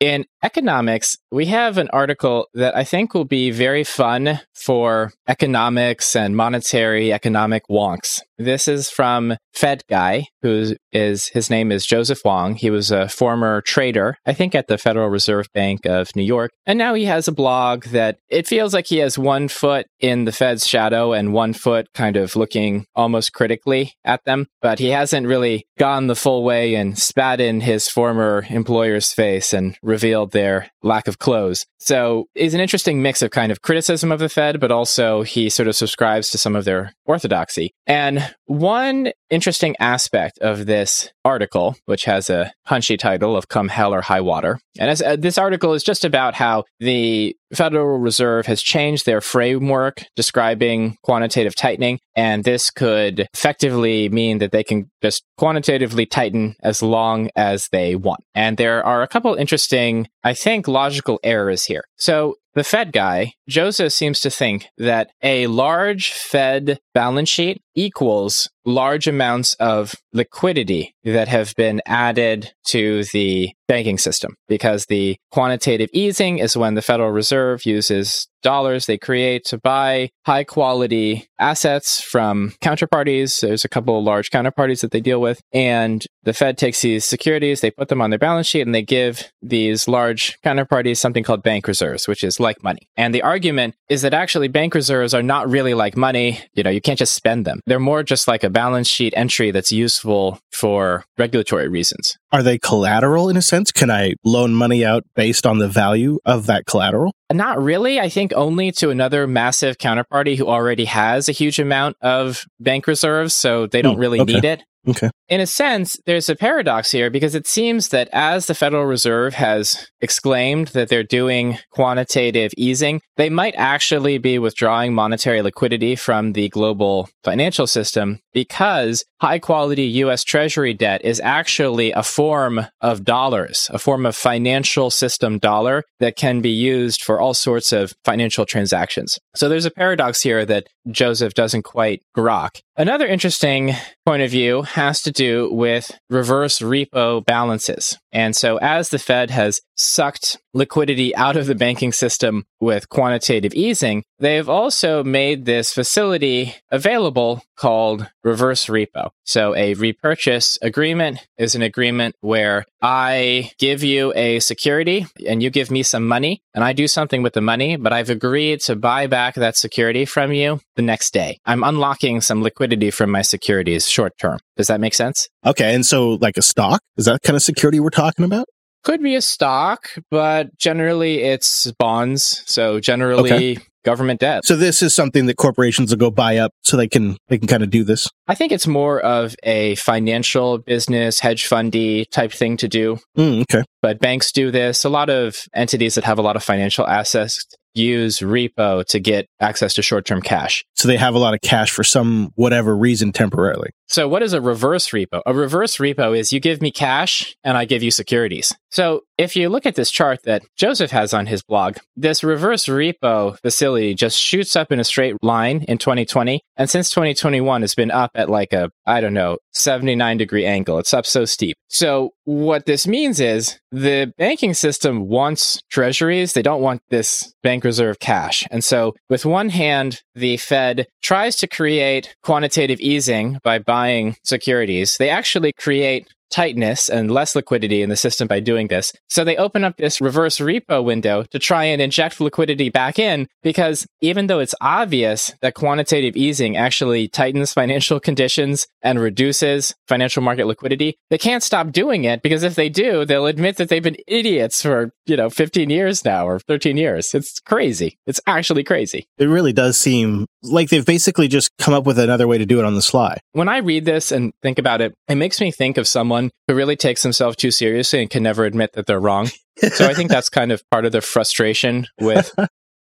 [0.01, 6.15] In economics, we have an article that I think will be very fun for economics
[6.15, 8.19] and monetary economic wonks.
[8.39, 12.55] This is from Fed Guy, who is his name is Joseph Wang.
[12.55, 16.51] He was a former trader, I think, at the Federal Reserve Bank of New York,
[16.65, 20.25] and now he has a blog that it feels like he has one foot in
[20.25, 24.89] the Fed's shadow and one foot kind of looking almost critically at them, but he
[24.89, 30.31] hasn't really gone the full way and spat in his former employer's face and revealed
[30.31, 31.65] their lack of clothes.
[31.79, 35.49] So it's an interesting mix of kind of criticism of the Fed, but also he
[35.49, 37.71] sort of subscribes to some of their orthodoxy.
[37.87, 43.91] And one interesting aspect of this article, which has a punchy title of Come Hell
[43.91, 48.45] or High Water, and as, uh, this article is just about how the Federal Reserve
[48.45, 54.91] has changed their framework describing quantitative tightening, and this could effectively mean that they can
[55.01, 58.23] just quantitatively tighten as long as they want.
[58.35, 61.83] And there are a couple interesting, I think, logical errors here.
[61.97, 68.49] So the Fed guy, Joseph seems to think that a large Fed balance sheet equals
[68.65, 75.89] large amounts of liquidity that have been added to the banking system because the quantitative
[75.93, 82.01] easing is when the Federal Reserve uses dollars they create to buy high quality assets
[82.01, 83.39] from counterparties.
[83.39, 85.41] There's a couple of large counterparties that they deal with.
[85.53, 88.81] And the Fed takes these securities, they put them on their balance sheet, and they
[88.81, 92.89] give these large counterparties something called bank reserves, which is like money.
[92.97, 96.41] And the argument is that actually bank reserves are not really like money.
[96.53, 97.60] You know, you can't just spend them.
[97.65, 102.17] They're more just like a balance sheet entry that's useful for regulatory reasons.
[102.31, 103.71] Are they collateral in a sense?
[103.71, 107.13] Can I loan money out based on the value of that collateral?
[107.31, 107.99] Not really.
[107.99, 112.87] I think only to another massive counterparty who already has a huge amount of bank
[112.87, 114.33] reserves, so they don't mm, really okay.
[114.33, 114.63] need it.
[114.87, 115.09] Okay.
[115.29, 119.35] In a sense, there's a paradox here because it seems that as the Federal Reserve
[119.35, 126.33] has exclaimed that they're doing quantitative easing, they might actually be withdrawing monetary liquidity from
[126.33, 133.03] the global financial system because high quality US Treasury debt is actually a form of
[133.03, 137.93] dollars, a form of financial system dollar that can be used for all sorts of
[138.03, 139.17] financial transactions.
[139.35, 142.61] So there's a paradox here that Joseph doesn't quite grok.
[142.75, 147.97] Another interesting point of view has to do with reverse repo balances.
[148.11, 153.53] And so, as the Fed has sucked liquidity out of the banking system with quantitative
[153.53, 159.09] easing, they've also made this facility available called reverse repo.
[159.23, 165.49] So, a repurchase agreement is an agreement where I give you a security and you
[165.49, 168.75] give me some money, and I do something with the money, but I've agreed to
[168.75, 171.39] buy back that security from you the next day.
[171.45, 174.39] I'm unlocking some liquidity from my securities short term.
[174.57, 175.29] Does that make sense?
[175.45, 175.73] Okay.
[175.73, 178.47] And so, like a stock, is that kind of security we're talking about?
[178.83, 182.43] Could be a stock, but generally it's bonds.
[182.45, 183.57] So, generally, okay.
[183.83, 184.45] government debt.
[184.45, 187.47] So this is something that corporations will go buy up so they can they can
[187.47, 188.07] kind of do this.
[188.27, 192.97] I think it's more of a financial business hedge fundy type thing to do.
[193.17, 193.63] Mm, okay.
[193.81, 194.83] But banks do this.
[194.83, 199.27] A lot of entities that have a lot of financial assets use repo to get
[199.39, 200.65] access to short-term cash.
[200.75, 203.69] So they have a lot of cash for some whatever reason temporarily.
[203.91, 205.21] So what is a reverse repo?
[205.25, 208.53] A reverse repo is you give me cash and I give you securities.
[208.69, 212.67] So if you look at this chart that Joseph has on his blog, this reverse
[212.67, 217.75] repo facility just shoots up in a straight line in 2020 and since 2021 it's
[217.75, 220.79] been up at like a I don't know, 79 degree angle.
[220.79, 221.57] It's up so steep.
[221.67, 226.33] So what this means is the banking system wants treasuries.
[226.33, 228.45] They don't want this bank reserve cash.
[228.51, 233.80] And so with one hand, the Fed tries to create quantitative easing by buying
[234.23, 234.97] securities.
[234.97, 238.93] They actually create tightness and less liquidity in the system by doing this.
[239.09, 243.27] So they open up this reverse repo window to try and inject liquidity back in
[243.43, 250.23] because even though it's obvious that quantitative easing actually tightens financial conditions and reduces financial
[250.23, 253.83] market liquidity, they can't stop doing it because if they do, they'll admit that they've
[253.83, 257.13] been idiots for, you know, 15 years now or 13 years.
[257.13, 257.99] It's crazy.
[258.07, 259.05] It's actually crazy.
[259.17, 262.59] It really does seem like they've basically just come up with another way to do
[262.59, 263.17] it on the sly.
[263.33, 266.55] When I read this and think about it, it makes me think of someone who
[266.55, 269.29] really takes themselves too seriously and can never admit that they're wrong.
[269.73, 272.33] so I think that's kind of part of the frustration with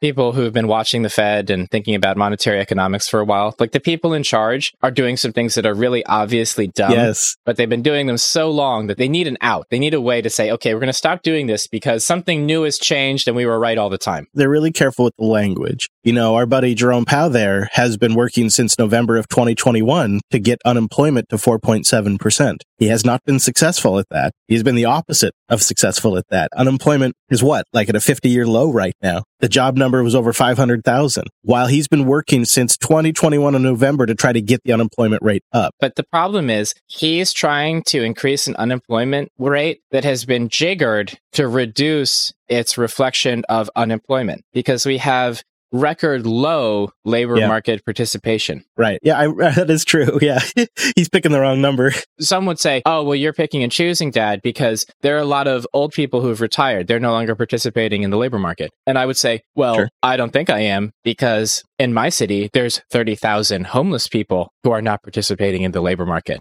[0.01, 3.55] people who have been watching the Fed and thinking about monetary economics for a while,
[3.59, 6.91] like the people in charge are doing some things that are really obviously dumb.
[6.91, 7.37] Yes.
[7.45, 9.67] But they've been doing them so long that they need an out.
[9.69, 12.45] They need a way to say, okay, we're going to stop doing this because something
[12.45, 14.27] new has changed and we were right all the time.
[14.33, 15.87] They're really careful with the language.
[16.03, 20.39] You know, our buddy Jerome Powell there has been working since November of 2021 to
[20.39, 22.55] get unemployment to 4.7%.
[22.79, 24.33] He has not been successful at that.
[24.47, 26.49] He's been the opposite of successful at that.
[26.57, 27.65] Unemployment is what?
[27.71, 29.25] Like at a 50 year low right now.
[29.41, 34.15] The job number was over 500,000 while he's been working since 2021 in November to
[34.15, 35.75] try to get the unemployment rate up.
[35.79, 41.19] But the problem is he's trying to increase an unemployment rate that has been jiggered
[41.33, 45.41] to reduce its reflection of unemployment because we have
[45.71, 47.47] record low labor yeah.
[47.47, 48.63] market participation.
[48.77, 48.99] Right.
[49.01, 50.19] Yeah, I, that is true.
[50.21, 50.39] Yeah.
[50.95, 51.93] He's picking the wrong number.
[52.19, 55.47] Some would say, oh, well, you're picking and choosing, Dad, because there are a lot
[55.47, 56.87] of old people who've retired.
[56.87, 58.71] They're no longer participating in the labor market.
[58.85, 59.89] And I would say, well, sure.
[60.03, 64.81] I don't think I am because in my city, there's 30,000 homeless people who are
[64.81, 66.39] not participating in the labor market.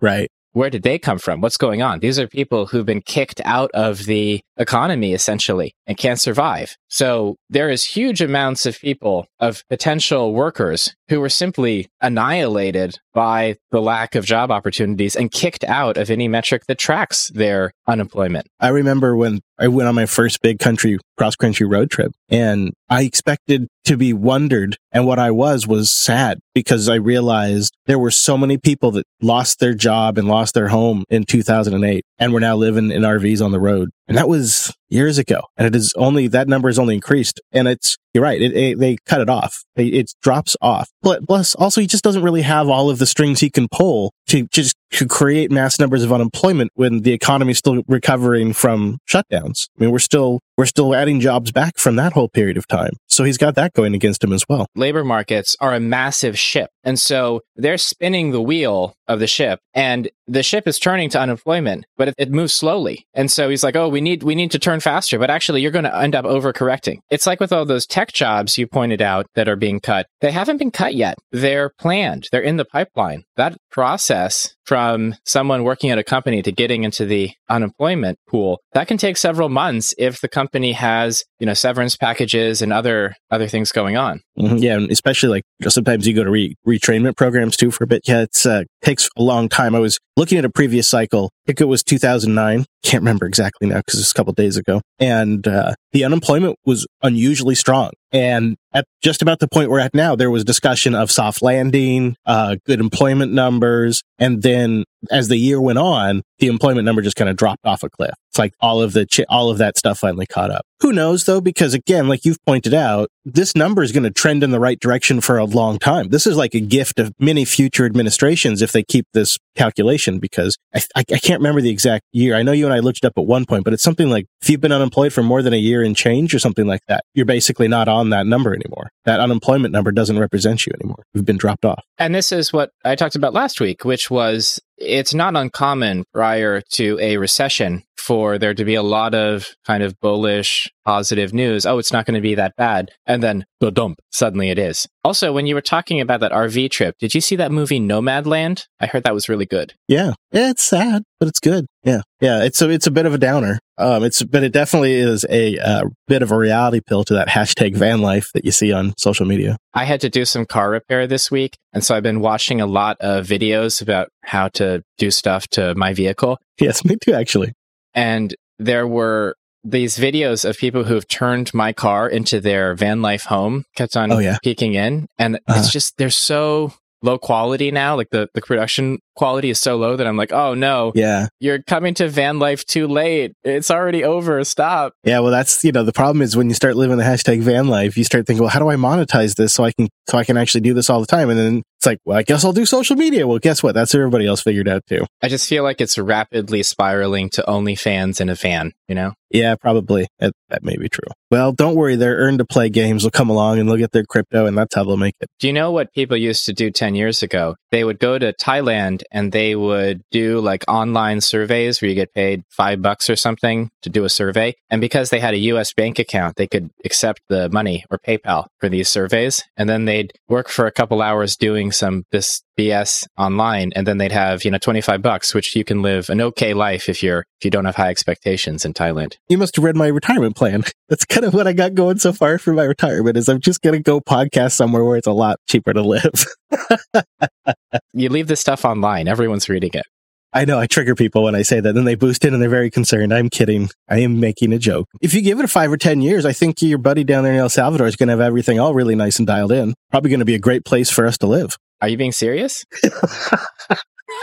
[0.00, 1.42] Right where did they come from?
[1.42, 1.98] What's going on?
[1.98, 6.78] These are people who've been kicked out of the economy essentially and can't survive.
[6.88, 13.56] So there is huge amounts of people, of potential workers who were simply annihilated by
[13.70, 18.46] the lack of job opportunities and kicked out of any metric that tracks their unemployment.
[18.60, 22.74] I remember when I went on my first big country cross country road trip and
[22.90, 24.76] I expected to be wondered.
[24.92, 29.06] And what I was was sad because I realized there were so many people that
[29.22, 33.42] lost their job and lost their home in 2008 and were now living in RVs
[33.42, 33.90] on the road.
[34.08, 35.40] And that was years ago.
[35.56, 37.40] And it is only, that number has only increased.
[37.52, 38.40] And it's, you're right.
[38.40, 39.64] It, it, they cut it off.
[39.74, 40.88] It, it drops off.
[41.02, 44.12] But plus, also, he just doesn't really have all of the strings he can pull
[44.28, 48.98] to just to create mass numbers of unemployment when the economy is still recovering from
[49.08, 49.68] shutdowns.
[49.78, 52.92] I mean, we're still, we're still adding jobs back from that whole period of time.
[53.08, 54.66] So he's got that going against him as well.
[54.74, 56.70] Labor markets are a massive ship.
[56.84, 61.20] And so they're spinning the wheel of the ship and the ship is turning to
[61.20, 63.06] unemployment, but it, it moves slowly.
[63.14, 65.70] And so he's like, oh, we need, we need to turn faster, but actually you're
[65.70, 66.98] going to end up overcorrecting.
[67.10, 70.06] It's like with all those tech jobs you pointed out that are being cut.
[70.20, 71.16] They haven't been cut yet.
[71.32, 72.28] They're planned.
[72.30, 73.24] They're in the pipeline.
[73.36, 74.75] That process from
[75.24, 79.48] someone working at a company to getting into the unemployment pool that can take several
[79.48, 84.20] months if the company has you know severance packages and other other things going on
[84.38, 84.56] mm-hmm.
[84.56, 88.02] yeah and especially like sometimes you go to re- retrainment programs too for a bit
[88.06, 91.60] yeah it uh, takes a long time i was looking at a previous cycle think
[91.60, 95.74] it was 2009 can't remember exactly now because it's a couple days ago and uh,
[95.92, 100.30] the unemployment was unusually strong and at just about the point we're at now, there
[100.30, 104.02] was discussion of soft landing, uh, good employment numbers.
[104.18, 107.82] And then as the year went on, the employment number just kind of dropped off
[107.82, 108.14] a cliff.
[108.30, 110.66] It's like all of the, all of that stuff finally caught up.
[110.80, 111.40] Who knows though?
[111.40, 114.78] Because again, like you've pointed out, this number is going to trend in the right
[114.78, 116.10] direction for a long time.
[116.10, 120.56] This is like a gift of many future administrations if they keep this calculation because
[120.74, 122.36] I, I, I can't remember the exact year.
[122.36, 124.26] I know you and I looked it up at one point, but it's something like
[124.42, 127.04] if you've been unemployed for more than a year and change or something like that,
[127.14, 128.90] you're basically not on that number anymore.
[129.06, 131.02] That unemployment number doesn't represent you anymore.
[131.14, 131.82] You've been dropped off.
[131.98, 136.60] And this is what I talked about last week, which was it's not uncommon prior
[136.60, 141.66] to a recession for there to be a lot of kind of bullish, positive news.
[141.66, 142.90] Oh, it's not going to be that bad.
[143.04, 144.86] And then the dump, suddenly it is.
[145.04, 148.64] Also, when you were talking about that RV trip, did you see that movie Nomadland?
[148.80, 149.74] I heard that was really good.
[149.88, 150.12] Yeah.
[150.32, 151.66] Yeah, it's sad, but it's good.
[151.82, 152.02] Yeah.
[152.20, 152.44] Yeah.
[152.44, 153.58] It's a, it's a bit of a downer.
[153.78, 157.28] Um, it's, but it definitely is a uh, bit of a reality pill to that
[157.28, 159.56] hashtag van life that you see on social media.
[159.74, 161.56] I had to do some car repair this week.
[161.72, 165.74] And so I've been watching a lot of videos about how to do stuff to
[165.74, 166.38] my vehicle.
[166.60, 167.52] Yes, me too, actually.
[167.96, 169.34] And there were
[169.64, 173.96] these videos of people who have turned my car into their van life home kept
[173.96, 174.38] on oh, yeah.
[174.44, 175.08] peeking in.
[175.18, 175.58] And uh-huh.
[175.58, 176.72] it's just, they're so
[177.02, 177.96] low quality now.
[177.96, 181.62] Like the, the production quality is so low that I'm like, oh no, yeah, you're
[181.62, 183.32] coming to van life too late.
[183.44, 184.42] It's already over.
[184.44, 184.92] Stop.
[185.04, 187.68] Yeah, well, that's you know the problem is when you start living the hashtag van
[187.68, 190.24] life, you start thinking, well, how do I monetize this so I can so I
[190.24, 191.30] can actually do this all the time?
[191.30, 193.26] And then it's like, well, I guess I'll do social media.
[193.26, 193.74] Well, guess what?
[193.74, 195.06] That's everybody else figured out too.
[195.22, 198.72] I just feel like it's rapidly spiraling to OnlyFans in a van.
[198.88, 199.12] You know?
[199.30, 200.06] Yeah, probably.
[200.18, 201.10] That, that may be true.
[201.30, 201.96] Well, don't worry.
[201.96, 204.74] Their earn to play games will come along and they'll get their crypto, and that's
[204.74, 205.28] how they'll make it.
[205.40, 207.56] Do you know what people used to do ten years ago?
[207.72, 212.14] They would go to Thailand and they would do like online surveys where you get
[212.14, 214.54] paid five bucks or something to do a survey.
[214.70, 218.46] And because they had a US bank account, they could accept the money or PayPal
[218.60, 219.42] for these surveys.
[219.56, 223.98] And then they'd work for a couple hours doing some this BS online, and then
[223.98, 227.02] they'd have you know twenty five bucks, which you can live an okay life if
[227.02, 229.16] you're if you don't have high expectations in Thailand.
[229.28, 230.64] You must have read my retirement plan.
[230.88, 233.16] That's kind of what I got going so far for my retirement.
[233.16, 236.24] Is I'm just gonna go podcast somewhere where it's a lot cheaper to live.
[237.92, 239.86] you leave this stuff online; everyone's reading it.
[240.32, 241.74] I know I trigger people when I say that.
[241.74, 243.12] Then they boost in and they're very concerned.
[243.12, 243.70] I'm kidding.
[243.88, 244.88] I am making a joke.
[245.00, 247.32] If you give it a five or 10 years, I think your buddy down there
[247.32, 249.74] in El Salvador is going to have everything all really nice and dialed in.
[249.90, 251.56] Probably going to be a great place for us to live.
[251.80, 252.64] Are you being serious?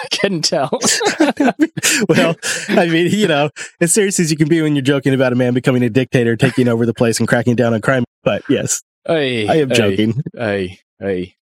[0.03, 0.69] I couldn't tell.
[2.09, 2.35] well,
[2.69, 3.49] I mean, you know,
[3.79, 6.35] as serious as you can be when you're joking about a man becoming a dictator,
[6.35, 8.03] taking over the place and cracking down on crime.
[8.23, 10.21] But yes, aye, I am joking.
[10.39, 11.33] Aye, aye.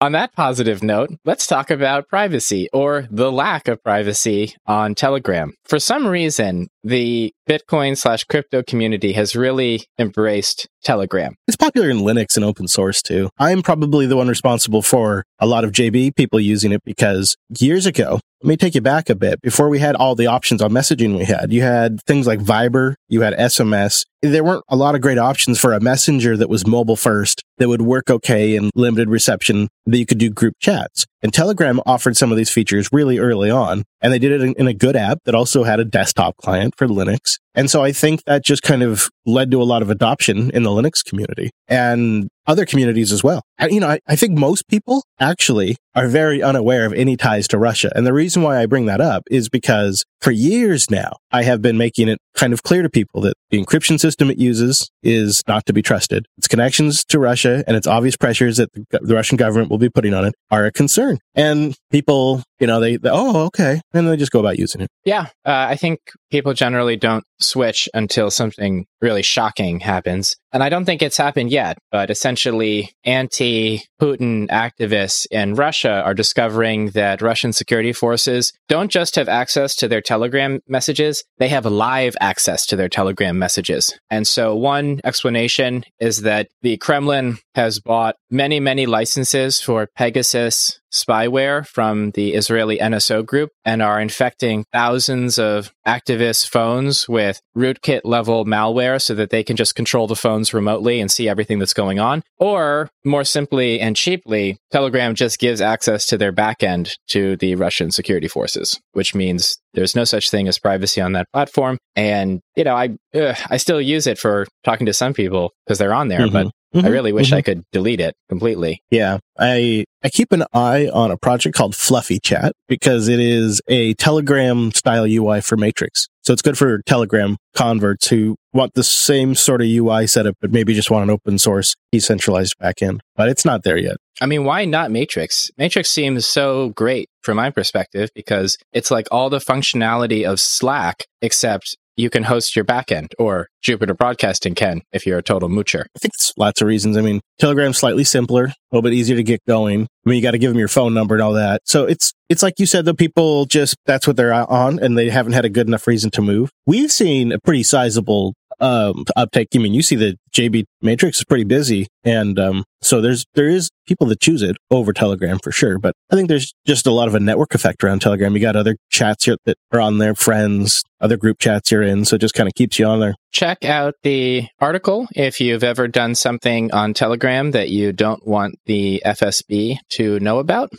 [0.00, 5.54] On that positive note, let's talk about privacy or the lack of privacy on Telegram.
[5.64, 11.34] For some reason, the Bitcoin slash crypto community has really embraced Telegram.
[11.48, 13.30] It's popular in Linux and open source too.
[13.38, 17.86] I'm probably the one responsible for a lot of JB people using it because years
[17.86, 19.40] ago, let me take you back a bit.
[19.40, 22.94] Before we had all the options on messaging we had, you had things like Viber,
[23.08, 24.04] you had SMS.
[24.20, 27.68] There weren't a lot of great options for a messenger that was mobile first that
[27.68, 31.06] would work okay in limited reception that you could do group chats.
[31.24, 33.84] And Telegram offered some of these features really early on.
[34.02, 36.74] And they did it in, in, a good app that also had a desktop client
[36.76, 37.38] for Linux.
[37.54, 40.62] And so I think that just kind of led to a lot of adoption in
[40.62, 43.42] the Linux community and other communities as well.
[43.70, 47.58] You know, I, I think most people actually are very unaware of any ties to
[47.58, 47.90] Russia.
[47.94, 51.62] And the reason why I bring that up is because for years now, I have
[51.62, 55.42] been making it kind of clear to people that the encryption system it uses is
[55.46, 56.26] not to be trusted.
[56.36, 59.88] Its connections to Russia and its obvious pressures that the, the Russian government will be
[59.88, 61.18] putting on it are a concern.
[61.34, 63.80] And people, you know, they, they oh, okay.
[63.92, 64.88] And they just go about using it.
[65.04, 65.28] Yeah.
[65.46, 66.00] Uh, I think
[66.30, 70.34] people generally don't switch until something really shocking happens.
[70.50, 76.14] And I don't think it's happened yet, but essentially anti Putin activists in Russia are
[76.14, 81.66] discovering that Russian security forces don't just have access to their Telegram messages, they have
[81.66, 83.98] live access to their Telegram messages.
[84.10, 90.80] And so one explanation is that the Kremlin has bought many, many licenses for Pegasus
[90.94, 98.02] spyware from the Israeli NSO group and are infecting thousands of activists' phones with rootkit
[98.04, 101.74] level malware so that they can just control the phones remotely and see everything that's
[101.74, 102.22] going on.
[102.38, 107.90] Or more simply and cheaply, Telegram just gives access to their backend to the Russian
[107.90, 111.78] security forces, which means there's no such thing as privacy on that platform.
[111.96, 115.78] And, you know, I, ugh, I still use it for talking to some people because
[115.78, 116.32] they're on there, mm-hmm.
[116.32, 117.36] but Mm-hmm, I really wish mm-hmm.
[117.36, 118.82] I could delete it completely.
[118.90, 119.18] Yeah.
[119.38, 123.94] I I keep an eye on a project called Fluffy Chat because it is a
[123.94, 126.08] Telegram style UI for Matrix.
[126.24, 130.52] So it's good for Telegram converts who want the same sort of UI setup, but
[130.52, 133.00] maybe just want an open source decentralized backend.
[133.14, 133.96] But it's not there yet.
[134.22, 135.50] I mean, why not Matrix?
[135.58, 141.04] Matrix seems so great from my perspective because it's like all the functionality of Slack,
[141.20, 145.82] except you can host your backend or Jupiter Broadcasting can if you're a total moocher.
[145.82, 146.96] I think it's lots of reasons.
[146.96, 149.82] I mean, Telegram's slightly simpler, a little bit easier to get going.
[149.82, 151.62] I mean, you got to give them your phone number and all that.
[151.64, 155.08] So it's, it's like you said, the people just, that's what they're on and they
[155.08, 156.50] haven't had a good enough reason to move.
[156.66, 159.48] We've seen a pretty sizable um, uptake.
[159.54, 163.48] I mean, you see the JB Matrix is pretty busy, and um, so there's there
[163.48, 165.78] is people that choose it over Telegram for sure.
[165.78, 168.34] But I think there's just a lot of a network effect around Telegram.
[168.34, 172.04] You got other chats here that are on there, friends, other group chats you're in,
[172.04, 173.14] so it just kind of keeps you on there.
[173.32, 178.56] Check out the article if you've ever done something on Telegram that you don't want
[178.66, 180.70] the FSB to know about.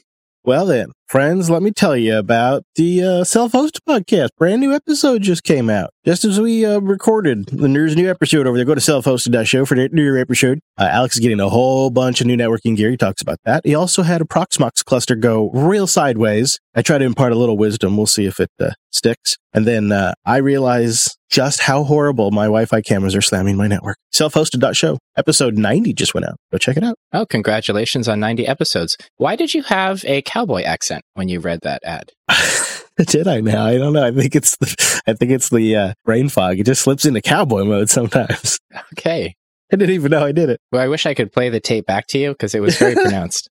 [0.44, 4.30] Well then, friends, let me tell you about the uh, self-hosted podcast.
[4.38, 5.92] Brand new episode just came out.
[6.06, 8.66] Just as we uh, recorded, there's a new episode over there.
[8.66, 10.60] Go to self-hosted.show for the new episode.
[10.78, 12.90] Uh, Alex is getting a whole bunch of new networking gear.
[12.90, 13.66] He talks about that.
[13.66, 16.60] He also had a Proxmox cluster go real sideways.
[16.76, 17.98] I try to impart a little wisdom.
[17.98, 19.38] We'll see if it uh, sticks.
[19.54, 23.98] And then uh, I realize just how horrible my Wi-Fi cameras are slamming my network.
[24.12, 24.98] Self-hosted.show.
[25.18, 26.36] Episode 90 just went out.
[26.52, 26.96] Go check it out.
[27.14, 28.98] Oh, congratulations on 90 episodes.
[29.18, 32.12] Why did you have a cowboy accent when you read that ad?
[33.08, 33.66] Did I now?
[33.66, 34.06] I don't know.
[34.06, 36.60] I think it's the, I think it's the uh, brain fog.
[36.60, 38.60] It just slips into cowboy mode sometimes.
[38.98, 39.36] Okay.
[39.72, 40.60] I didn't even know I did it.
[40.72, 42.94] Well, I wish I could play the tape back to you because it was very
[42.96, 43.50] pronounced.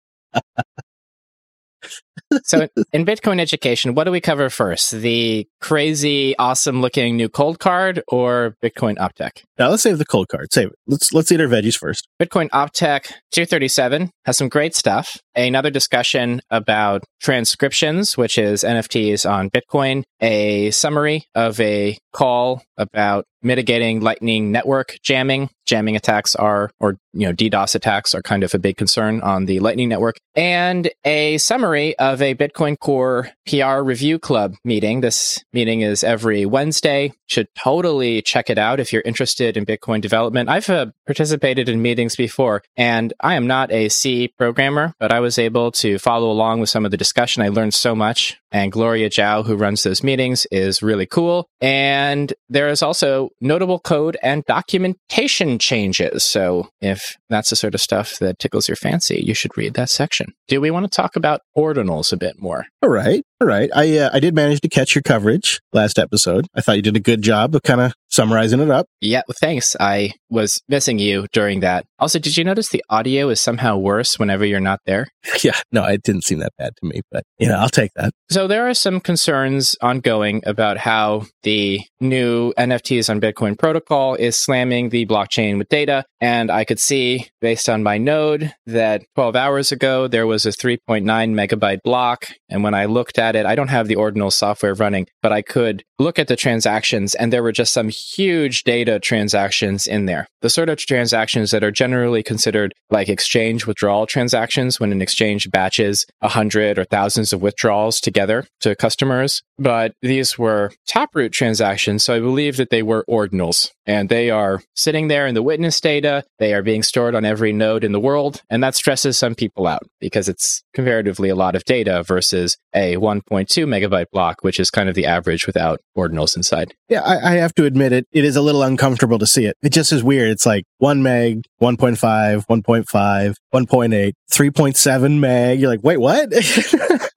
[2.45, 4.90] so in Bitcoin education, what do we cover first?
[4.90, 9.43] The crazy, awesome looking new Coldcard or Bitcoin Optech?
[9.59, 10.47] Now let's save the Coldcard.
[10.53, 10.78] Save it.
[10.86, 12.09] Let's let's eat our veggies first.
[12.20, 15.16] Bitcoin Optech 237 has some great stuff.
[15.34, 20.02] Another discussion about inscriptions, which is NFTs on Bitcoin.
[20.20, 25.50] A summary of a call about mitigating Lightning Network jamming.
[25.66, 29.46] Jamming attacks are, or you know, DDoS attacks are kind of a big concern on
[29.46, 30.16] the Lightning Network.
[30.34, 35.00] And a summary of a Bitcoin Core PR Review Club meeting.
[35.00, 37.12] This meeting is every Wednesday.
[37.28, 40.48] Should totally check it out if you're interested in Bitcoin development.
[40.48, 45.20] I've uh, participated in meetings before, and I am not a C programmer, but I
[45.22, 47.42] was able to follow along with some of the discussion.
[47.42, 48.36] I learned so much.
[48.50, 51.48] And Gloria Zhao, who runs those meetings, is really cool.
[51.62, 56.22] And there is also notable code and documentation changes.
[56.22, 59.88] So if that's the sort of stuff that tickles your fancy, you should read that
[59.88, 60.34] section.
[60.48, 62.66] Do we want to talk about ordinals a bit more?
[62.82, 63.22] All right.
[63.40, 63.70] All right.
[63.74, 66.46] I uh, I did manage to catch your coverage last episode.
[66.54, 68.86] I thought you did a good job of kind of summarizing it up.
[69.00, 69.74] Yeah, well, thanks.
[69.80, 71.86] I was missing you during that.
[71.98, 75.08] Also, did you notice the audio is somehow worse whenever you're not there?
[75.42, 78.12] Yeah, no, it didn't seem that bad to me, but you know, I'll take that.
[78.30, 84.36] So there are some concerns ongoing about how the new NFTs on Bitcoin protocol is
[84.36, 86.04] slamming the blockchain with data.
[86.20, 90.50] And I could see based on my node that 12 hours ago there was a
[90.50, 92.26] 3.9 megabyte block.
[92.48, 95.42] And when I looked at it, I don't have the ordinal software running, but I
[95.42, 100.26] could look at the transactions and there were just some huge data transactions in there.
[100.40, 105.50] The sort of transactions that are generally considered like exchange withdrawal transactions when an exchange
[105.50, 109.42] batches a hundred or thousands of withdrawals together to customers.
[109.59, 112.05] But these were taproot transactions.
[112.05, 115.80] So I believe that they were ordinals and they are sitting there in the witness
[115.80, 116.24] data.
[116.38, 118.42] They are being stored on every node in the world.
[118.50, 122.96] And that stresses some people out because it's comparatively a lot of data versus a
[122.96, 123.22] 1.2
[123.66, 126.74] megabyte block, which is kind of the average without ordinals inside.
[126.88, 128.07] Yeah, I, I have to admit it.
[128.12, 129.57] It is a little uncomfortable to see it.
[129.62, 130.30] It just is weird.
[130.30, 135.61] It's like one meg, 1.5, 1.5, 1.8, 3.7 meg.
[135.61, 136.32] You're like, wait, what?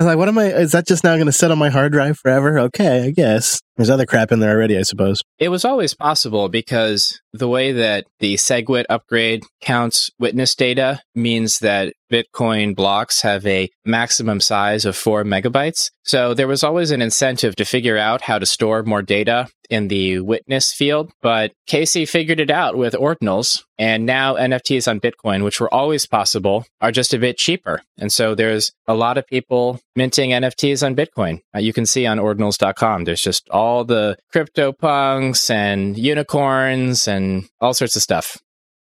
[0.00, 0.46] I'm like, what am I?
[0.46, 2.58] Is that just now going to sit on my hard drive forever?
[2.58, 3.60] Okay, I guess.
[3.76, 5.20] There's other crap in there already, I suppose.
[5.38, 11.58] It was always possible because the way that the SegWit upgrade counts witness data means
[11.58, 15.90] that Bitcoin blocks have a maximum size of four megabytes.
[16.04, 19.88] So there was always an incentive to figure out how to store more data in
[19.88, 21.10] the witness field.
[21.22, 23.62] But Casey figured it out with ordinals.
[23.78, 27.82] And now NFTs on Bitcoin, which were always possible, are just a bit cheaper.
[27.98, 31.40] And so there's a lot of people minting NFTs on Bitcoin.
[31.56, 37.08] Uh, you can see on ordinals.com, there's just all all the crypto punks and unicorns
[37.08, 38.36] and all sorts of stuff.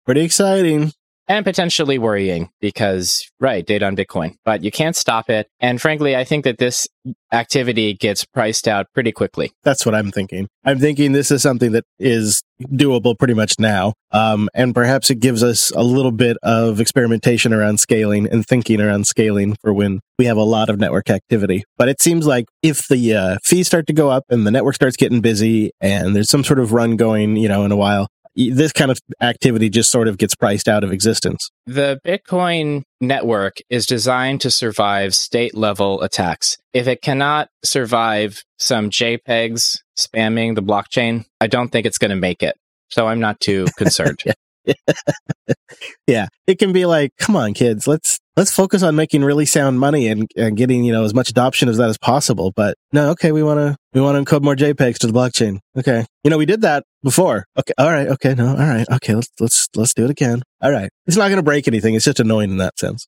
[0.06, 0.92] Pretty exciting.
[1.28, 5.48] And potentially worrying because, right, data on Bitcoin, but you can't stop it.
[5.60, 6.88] And frankly, I think that this
[7.32, 9.52] activity gets priced out pretty quickly.
[9.64, 10.48] That's what I'm thinking.
[10.64, 13.94] I'm thinking this is something that is doable pretty much now.
[14.12, 18.82] Um, and perhaps it gives us a little bit of experimentation around scaling and thinking
[18.82, 21.64] around scaling for when we have a lot of network activity.
[21.78, 24.76] But it seems like if the uh, fees start to go up and the network
[24.76, 28.08] starts getting busy and there's some sort of run going, you know, in a while,
[28.38, 31.50] this kind of activity just sort of gets priced out of existence.
[31.66, 36.58] The Bitcoin network is designed to survive state level attacks.
[36.74, 42.16] If it cannot survive some JPEGs spamming the blockchain, I don't think it's going to
[42.16, 42.56] make it.
[42.90, 44.22] So I'm not too concerned.
[44.26, 44.34] yeah.
[46.08, 49.80] yeah, it can be like, come on, kids, let's let's focus on making really sound
[49.80, 52.52] money and, and getting you know as much adoption as that as possible.
[52.56, 55.60] But no, okay, we want to we want to encode more JPEGs to the blockchain.
[55.78, 57.46] Okay, you know we did that before.
[57.58, 60.42] Okay, all right, okay, no, all right, okay, let's let's let's do it again.
[60.62, 61.96] All right, it's not going to break anything.
[61.96, 63.08] It's just annoying in that sense.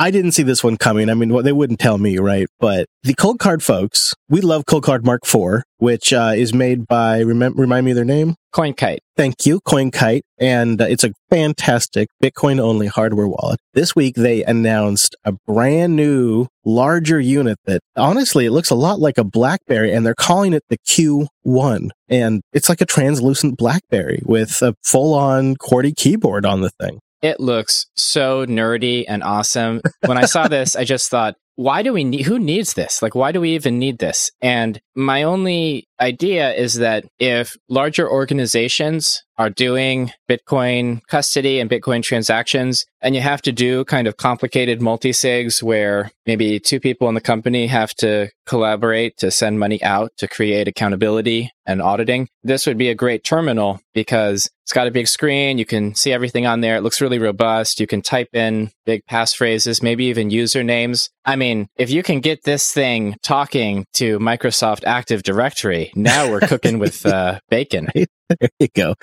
[0.00, 1.10] I didn't see this one coming.
[1.10, 2.46] I mean, well, they wouldn't tell me, right?
[2.60, 7.58] But the Coldcard folks, we love Coldcard Mark IV, which uh, is made by, rem-
[7.58, 8.36] remind me of their name?
[8.54, 8.98] CoinKite.
[9.16, 10.20] Thank you, CoinKite.
[10.38, 13.58] And uh, it's a fantastic Bitcoin only hardware wallet.
[13.74, 19.00] This week, they announced a brand new, larger unit that honestly, it looks a lot
[19.00, 21.88] like a Blackberry, and they're calling it the Q1.
[22.08, 27.00] And it's like a translucent Blackberry with a full on QWERTY keyboard on the thing.
[27.22, 29.80] It looks so nerdy and awesome.
[30.06, 33.02] When I saw this, I just thought, why do we need, who needs this?
[33.02, 34.30] Like, why do we even need this?
[34.40, 42.02] And my only idea is that if larger organizations are doing Bitcoin custody and Bitcoin
[42.02, 47.08] transactions, and you have to do kind of complicated multi sigs where maybe two people
[47.08, 52.28] in the company have to collaborate to send money out to create accountability and auditing,
[52.42, 55.58] this would be a great terminal because it's got a big screen.
[55.58, 56.76] You can see everything on there.
[56.76, 57.78] It looks really robust.
[57.78, 61.10] You can type in big passphrases, maybe even usernames.
[61.24, 66.40] I mean, if you can get this thing talking to Microsoft Active Directory, now we're
[66.40, 67.88] cooking with uh, bacon.
[67.94, 68.94] there you go.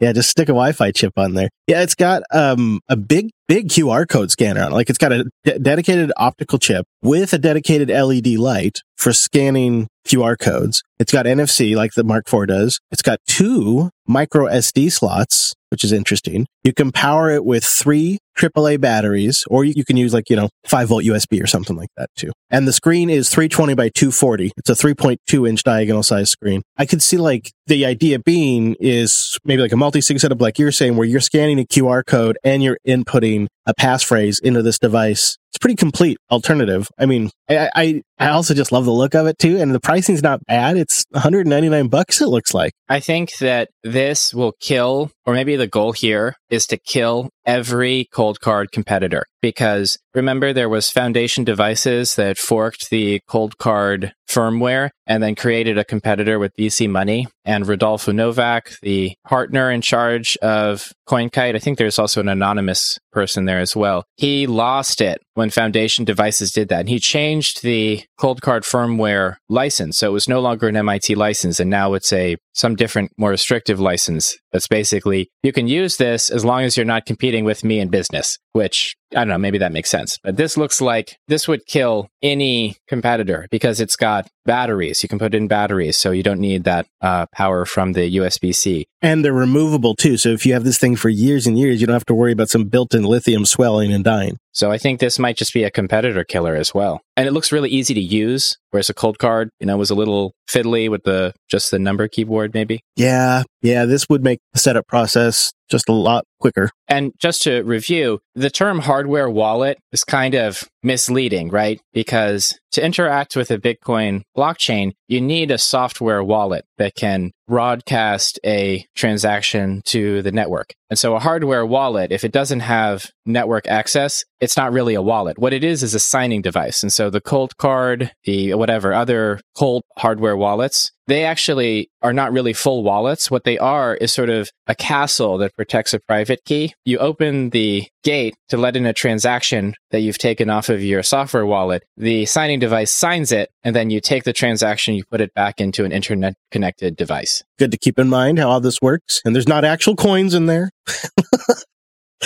[0.00, 1.48] Yeah, just stick a Wi-Fi chip on there.
[1.66, 4.74] Yeah, it's got um, a big, big QR code scanner on it.
[4.74, 9.88] Like it's got a de- dedicated optical chip with a dedicated LED light for scanning
[10.06, 10.82] QR codes.
[10.98, 12.80] It's got NFC like the Mark IV does.
[12.90, 16.46] It's got two micro SD slots, which is interesting.
[16.62, 20.48] You can power it with three AAA batteries, or you can use like, you know,
[20.66, 22.32] five volt USB or something like that too.
[22.50, 24.52] And the screen is 320 by 240.
[24.56, 26.62] It's a 3.2 inch diagonal size screen.
[26.76, 30.72] I could see like the idea being is maybe like a multi-sig setup, like you're
[30.72, 34.78] saying, where you're scanning a QR code and you're inputting team a passphrase into this
[34.78, 35.36] device.
[35.50, 36.88] It's pretty complete alternative.
[36.98, 39.58] I mean, I, I, I also just love the look of it too.
[39.58, 40.76] And the pricing's not bad.
[40.76, 42.20] It's 199 bucks.
[42.20, 42.72] It looks like.
[42.88, 48.08] I think that this will kill, or maybe the goal here is to kill every
[48.12, 55.34] Coldcard competitor because remember there was foundation devices that forked the Coldcard firmware and then
[55.34, 61.54] created a competitor with VC money and Rodolfo Novak the partner in charge of CoinKite
[61.54, 64.04] I think there's also an anonymous person there as well.
[64.16, 69.98] He lost it when foundation devices did that and he changed the Coldcard firmware license.
[69.98, 73.30] So it was no longer an MIT license and now it's a some different more
[73.30, 77.64] restrictive license that's basically you can use this as long as you're not competing with
[77.64, 80.18] me in business which I don't know, maybe that makes sense.
[80.22, 85.02] But this looks like this would kill any competitor because it's got batteries.
[85.02, 88.54] You can put in batteries, so you don't need that uh, power from the USB
[88.54, 88.86] C.
[89.02, 90.16] And they're removable too.
[90.16, 92.32] So if you have this thing for years and years, you don't have to worry
[92.32, 94.38] about some built in lithium swelling and dying.
[94.54, 97.00] So I think this might just be a competitor killer as well.
[97.16, 100.32] And it looks really easy to use, whereas a Coldcard, you know, was a little
[100.48, 102.80] fiddly with the just the number keyboard maybe.
[102.96, 103.42] Yeah.
[103.62, 103.84] Yeah.
[103.84, 106.70] This would make the setup process just a lot quicker.
[106.88, 111.80] And just to review, the term hardware wallet is kind of misleading, right?
[111.92, 118.38] Because to interact with a Bitcoin blockchain, you need a software wallet that can broadcast
[118.44, 120.74] a transaction to the network.
[120.90, 125.02] And so a hardware wallet, if it doesn't have network access, it's not really a
[125.02, 125.38] wallet.
[125.38, 126.82] What it is is a signing device.
[126.82, 132.52] And so the Coldcard, the whatever other cold hardware wallets, they actually are not really
[132.52, 133.30] full wallets.
[133.30, 136.74] What they are is sort of a castle that protects a private key.
[136.84, 141.02] You open the gate to let in a transaction that you've taken off of your
[141.02, 141.84] software wallet.
[141.96, 145.60] The signing device signs it, and then you take the transaction, you put it back
[145.60, 147.42] into an internet connected device.
[147.58, 149.20] Good to keep in mind how all this works.
[149.24, 150.70] And there's not actual coins in there.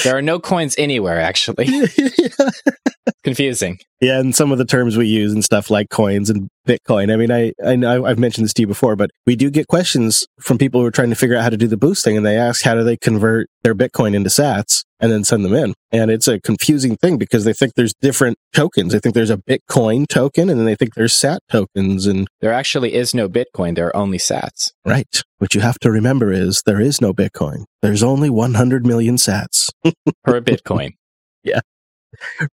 [0.05, 1.69] there are no coins anywhere, actually.
[3.25, 3.79] Confusing.
[4.01, 7.13] Yeah, and some of the terms we use and stuff like coins and Bitcoin.
[7.13, 9.67] I mean, I, I know I've mentioned this to you before, but we do get
[9.67, 12.17] questions from people who are trying to figure out how to do the boost thing,
[12.17, 15.55] and they ask how do they convert their Bitcoin into Sats and then send them
[15.55, 15.75] in.
[15.93, 18.93] And it's a confusing thing because they think there's different tokens.
[18.93, 22.53] They think there's a Bitcoin token, and then they think there's Sat tokens, and there
[22.53, 23.75] actually is no Bitcoin.
[23.75, 24.73] There are only Sats.
[24.85, 25.23] Right.
[25.39, 27.65] What you have to remember is there is no Bitcoin.
[27.83, 29.71] There's only 100 million Sats
[30.25, 30.95] per Bitcoin.
[31.45, 31.61] yeah.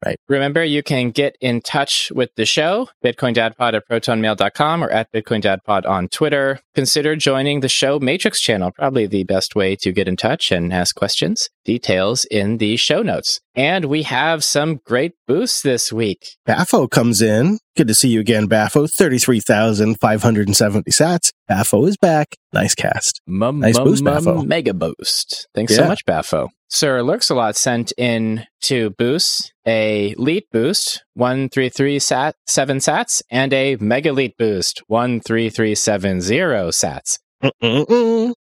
[0.06, 0.18] Right.
[0.28, 5.86] Remember, you can get in touch with the show, bitcoindadpod at protonmail.com or at bitcoindadpod
[5.88, 6.60] on Twitter.
[6.74, 10.74] Consider joining the show Matrix channel, probably the best way to get in touch and
[10.74, 11.50] ask questions.
[11.64, 13.40] Details in the show notes.
[13.56, 16.36] And we have some great boosts this week.
[16.48, 17.58] Baffo comes in.
[17.76, 18.92] Good to see you again, Baffo.
[18.92, 21.32] 33,570 sats.
[21.50, 22.36] Baffo is back.
[22.54, 23.22] Nice cast.
[23.60, 24.46] nice boost, Baffo.
[24.46, 25.48] Mega boost.
[25.54, 25.80] Thanks yeah.
[25.80, 26.48] so much, Baffo.
[26.70, 33.22] Sir Lurks a lot sent in two boosts a lead boost, 133 sat, 7 sats,
[33.30, 37.20] and a mega lead boost, 13370 sats.
[37.44, 38.34] Mm-mm-mm.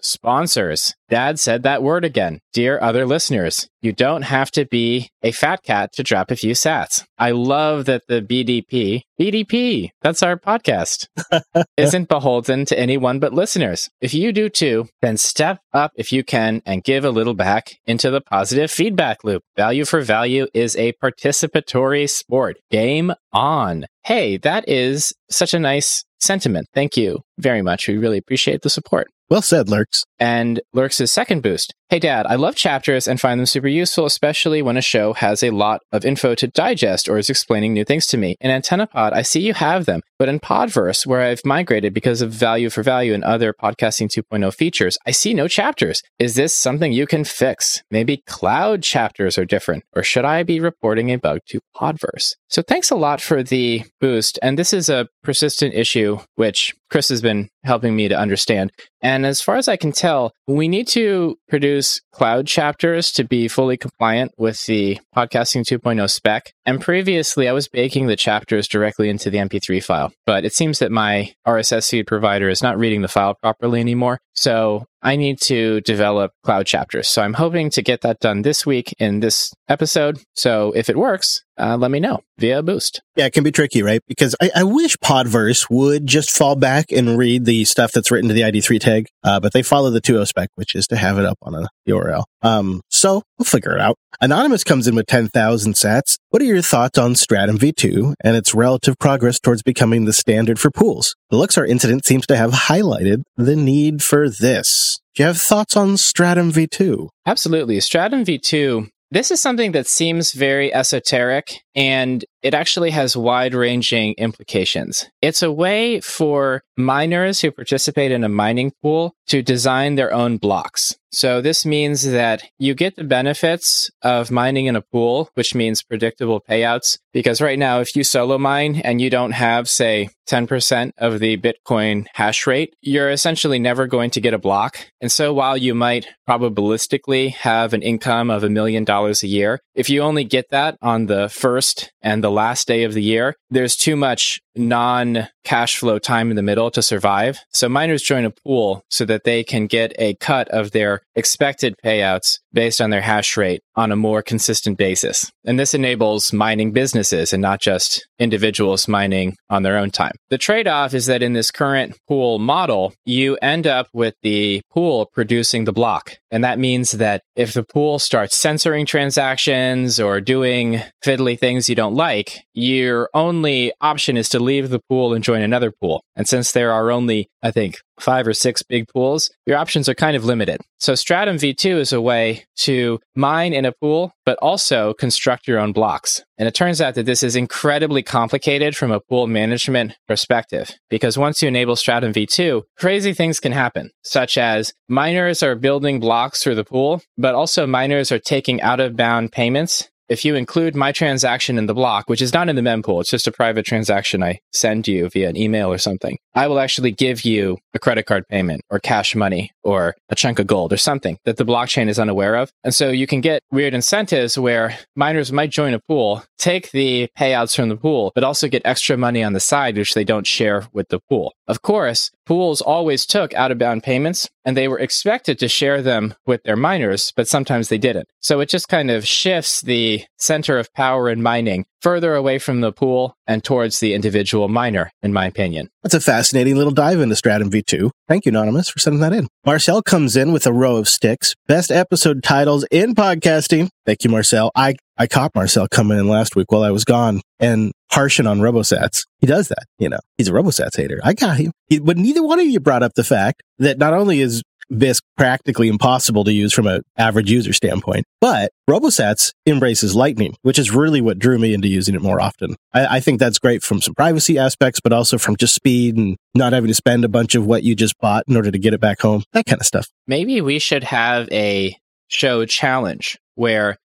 [0.00, 0.94] Sponsors.
[1.08, 2.40] Dad said that word again.
[2.52, 6.52] Dear other listeners, you don't have to be a fat cat to drop a few
[6.52, 7.04] sats.
[7.18, 11.08] I love that the BDP, BDP, that's our podcast,
[11.76, 13.88] isn't beholden to anyone but listeners.
[14.00, 17.76] If you do too, then step up if you can and give a little back
[17.86, 19.42] into the positive feedback loop.
[19.56, 22.58] Value for value is a participatory sport.
[22.70, 23.86] Game on.
[24.04, 26.66] Hey, that is such a nice sentiment.
[26.74, 27.88] Thank you very much.
[27.88, 29.08] We really appreciate the support.
[29.30, 30.04] Well said, Lurks.
[30.18, 31.74] And Lurks' second boost.
[31.90, 35.42] Hey, Dad, I love chapters and find them super useful, especially when a show has
[35.42, 38.36] a lot of info to digest or is explaining new things to me.
[38.40, 40.00] In AntennaPod, I see you have them.
[40.18, 44.52] But in Podverse, where I've migrated because of value for value and other podcasting 2.0
[44.54, 46.02] features, I see no chapters.
[46.18, 47.82] Is this something you can fix?
[47.90, 52.34] Maybe cloud chapters are different, or should I be reporting a bug to Podverse?
[52.48, 54.38] So thanks a lot for the boost.
[54.42, 58.72] And this is a persistent issue, which Chris has been helping me to understand.
[59.02, 63.46] And as far as I can tell, we need to produce cloud chapters to be
[63.46, 66.52] fully compliant with the podcasting 2.0 spec.
[66.68, 70.80] And previously, I was baking the chapters directly into the MP3 file, but it seems
[70.80, 74.20] that my RSS feed provider is not reading the file properly anymore.
[74.34, 77.08] So I need to develop cloud chapters.
[77.08, 80.18] So I'm hoping to get that done this week in this episode.
[80.34, 83.02] So if it works, uh, let me know via Boost.
[83.16, 84.00] Yeah, it can be tricky, right?
[84.06, 88.28] Because I, I, wish Podverse would just fall back and read the stuff that's written
[88.28, 91.18] to the ID3 tag, uh, but they follow the 2.0 spec, which is to have
[91.18, 92.22] it up on a URL.
[92.42, 93.96] Um, so we'll figure it out.
[94.20, 96.16] Anonymous comes in with 10,000 sats.
[96.30, 100.60] What are your thoughts on Stratum v2 and its relative progress towards becoming the standard
[100.60, 101.16] for pools?
[101.30, 104.87] The Luxor incident seems to have highlighted the need for this.
[105.18, 107.08] You have thoughts on Stratum v2?
[107.26, 107.80] Absolutely.
[107.80, 114.14] Stratum v2 this is something that seems very esoteric and it actually has wide ranging
[114.18, 115.06] implications.
[115.22, 120.38] It's a way for miners who participate in a mining pool to design their own
[120.38, 120.96] blocks.
[121.10, 125.82] So this means that you get the benefits of mining in a pool, which means
[125.82, 126.98] predictable payouts.
[127.14, 131.38] Because right now, if you solo mine and you don't have, say, 10% of the
[131.38, 134.86] Bitcoin hash rate, you're essentially never going to get a block.
[135.00, 139.60] And so while you might probabilistically have an income of a million dollars a year,
[139.74, 141.67] if you only get that on the first
[142.02, 146.36] and the last day of the year, there's too much non cash flow time in
[146.36, 147.38] the middle to survive.
[147.52, 151.74] So miners join a pool so that they can get a cut of their expected
[151.82, 155.30] payouts based on their hash rate on a more consistent basis.
[155.44, 160.12] And this enables mining businesses and not just individuals mining on their own time.
[160.28, 164.60] The trade off is that in this current pool model, you end up with the
[164.70, 166.16] pool producing the block.
[166.30, 171.74] And that means that if the pool starts censoring transactions or doing fiddly things you
[171.74, 176.02] don't like, your only option is to leave the pool and join another pool.
[176.16, 179.94] And since there are only, I think, five or six big pools, your options are
[179.94, 180.60] kind of limited.
[180.78, 185.58] So Stratum V2 is a way to mine in a pool, but also construct your
[185.58, 186.22] own blocks.
[186.38, 191.18] And it turns out that this is incredibly complicated from a pool management perspective, because
[191.18, 196.42] once you enable Stratum V2, crazy things can happen, such as miners are building blocks
[196.42, 200.74] through the pool, but also miners are taking out of bound payments if you include
[200.74, 203.66] my transaction in the block, which is not in the mempool, it's just a private
[203.66, 207.78] transaction I send you via an email or something, I will actually give you a
[207.78, 211.44] credit card payment or cash money or a chunk of gold or something that the
[211.44, 212.50] blockchain is unaware of.
[212.64, 217.08] And so you can get weird incentives where miners might join a pool, take the
[217.18, 220.26] payouts from the pool, but also get extra money on the side, which they don't
[220.26, 221.34] share with the pool.
[221.48, 225.80] Of course, pools always took out of bound payments and they were expected to share
[225.80, 228.08] them with their miners, but sometimes they didn't.
[228.20, 232.60] So it just kind of shifts the center of power in mining further away from
[232.60, 235.70] the pool and towards the individual miner, in my opinion.
[235.82, 237.90] That's a fascinating little dive into Stratum V2.
[238.08, 239.28] Thank you, Anonymous, for sending that in.
[239.46, 241.34] Marcel comes in with a row of sticks.
[241.46, 243.68] Best episode titles in podcasting.
[243.86, 244.50] Thank you, Marcel.
[244.54, 248.40] I, I caught Marcel coming in last week while I was gone and harshing on
[248.40, 249.06] RoboSats.
[249.20, 249.98] He does that, you know.
[250.16, 251.00] He's a RoboSats hater.
[251.02, 251.52] I got him.
[251.68, 255.00] He, but neither one of you brought up the fact that not only is Bisq
[255.16, 258.04] practically impossible to use from an average user standpoint.
[258.20, 262.54] But RoboSats embraces Lightning, which is really what drew me into using it more often.
[262.74, 266.16] I, I, think that's great from some privacy aspects, but also from just speed and
[266.34, 268.74] not having to spend a bunch of what you just bought in order to get
[268.74, 269.88] it back home, that kind of stuff.
[270.06, 271.74] Maybe we should have a
[272.08, 273.78] show challenge where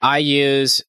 [0.00, 0.82] I use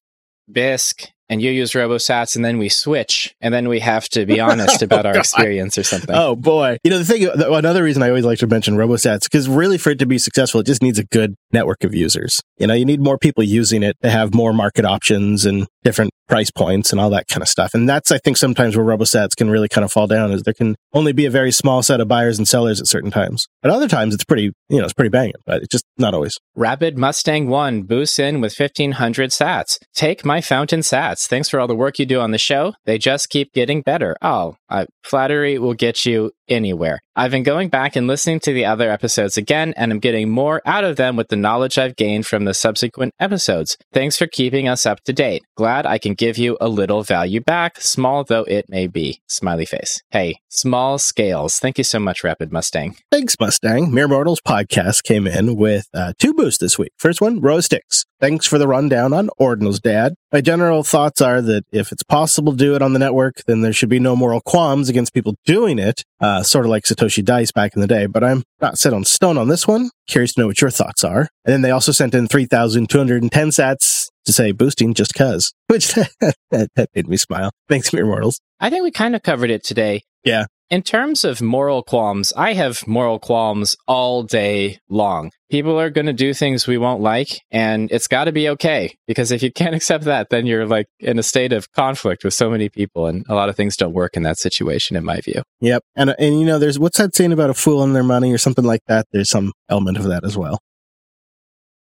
[0.50, 4.40] Bisq and you use RoboSats and then we switch and then we have to be
[4.40, 6.14] honest about our oh, experience or something.
[6.14, 6.76] Oh boy.
[6.82, 9.90] You know, the thing, another reason I always like to mention RoboSats, because really for
[9.90, 12.42] it to be successful, it just needs a good network of users.
[12.60, 16.10] You know, you need more people using it to have more market options and different
[16.28, 17.72] price points and all that kind of stuff.
[17.72, 20.54] And that's, I think, sometimes where RoboSats can really kind of fall down is there
[20.54, 23.48] can only be a very small set of buyers and sellers at certain times.
[23.64, 26.36] At other times, it's pretty, you know, it's pretty banging, but it's just not always.
[26.54, 29.78] Rapid Mustang 1 boosts in with 1500 sats.
[29.94, 31.26] Take my fountain sats.
[31.26, 32.74] Thanks for all the work you do on the show.
[32.84, 34.16] They just keep getting better.
[34.20, 37.00] Oh, uh, flattery will get you anywhere.
[37.16, 40.62] I've been going back and listening to the other episodes again, and I'm getting more
[40.64, 43.76] out of them with the knowledge I've gained from the subsequent episodes.
[43.92, 45.42] Thanks for keeping us up to date.
[45.56, 49.20] Glad I can give you a little value back, small though it may be.
[49.28, 50.02] Smiley face.
[50.10, 51.58] Hey, small scales.
[51.58, 52.96] Thank you so much, Rapid Mustang.
[53.10, 53.92] Thanks, Mustang.
[53.92, 56.92] Mere Mortals podcast came in with uh, two boosts this week.
[56.96, 58.04] First one, Rose Sticks.
[58.20, 60.14] Thanks for the rundown on Ordinal's dad.
[60.30, 63.62] My general thoughts are that if it's possible to do it on the network, then
[63.62, 67.24] there should be no moral qualms against people doing it, uh, sort of like Satoshi
[67.24, 68.04] Dice back in the day.
[68.04, 69.88] But I'm not set on stone on this one.
[70.06, 71.28] Curious to know what your thoughts are.
[71.46, 75.94] And then they also sent in 3,210 sats to say boosting just cuz, which
[76.50, 77.52] that, that made me smile.
[77.70, 78.38] Thanks, Mere Mortals.
[78.60, 80.02] I think we kind of covered it today.
[80.24, 80.44] Yeah.
[80.70, 85.32] In terms of moral qualms, I have moral qualms all day long.
[85.50, 88.94] People are going to do things we won't like, and it's got to be okay.
[89.08, 92.34] Because if you can't accept that, then you're like in a state of conflict with
[92.34, 95.20] so many people, and a lot of things don't work in that situation, in my
[95.20, 95.42] view.
[95.60, 95.82] Yep.
[95.96, 98.32] And, uh, and you know, there's what's that saying about a fool and their money
[98.32, 99.06] or something like that?
[99.10, 100.60] There's some element of that as well.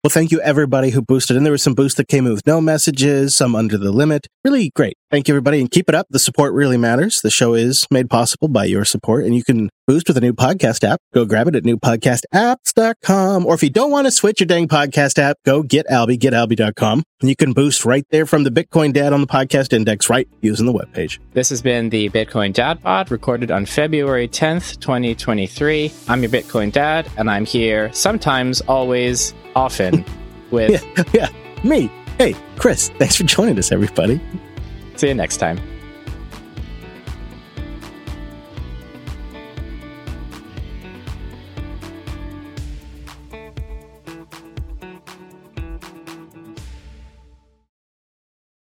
[0.01, 1.35] Well, thank you everybody who boosted.
[1.35, 4.27] And there was some boosts that came in with no messages, some under the limit.
[4.45, 4.96] Really great.
[5.09, 6.07] Thank you everybody and keep it up.
[6.09, 7.21] The support really matters.
[7.21, 10.33] The show is made possible by your support and you can boost with a new
[10.33, 10.99] podcast app.
[11.13, 13.45] Go grab it at newpodcastapps.com.
[13.45, 17.03] Or if you don't want to switch your dang podcast app, go get Alby, getalby.com.
[17.21, 20.27] And you can boost right there from the Bitcoin Dad on the podcast index, right
[20.41, 21.19] using the webpage.
[21.31, 25.89] This has been the Bitcoin Dad Pod recorded on February 10th, 2023.
[26.09, 30.03] I'm your Bitcoin Dad and I'm here sometimes, always, often
[30.51, 31.89] with yeah, yeah, me.
[32.17, 34.19] Hey, Chris, thanks for joining us, everybody.
[34.97, 35.76] See you next time.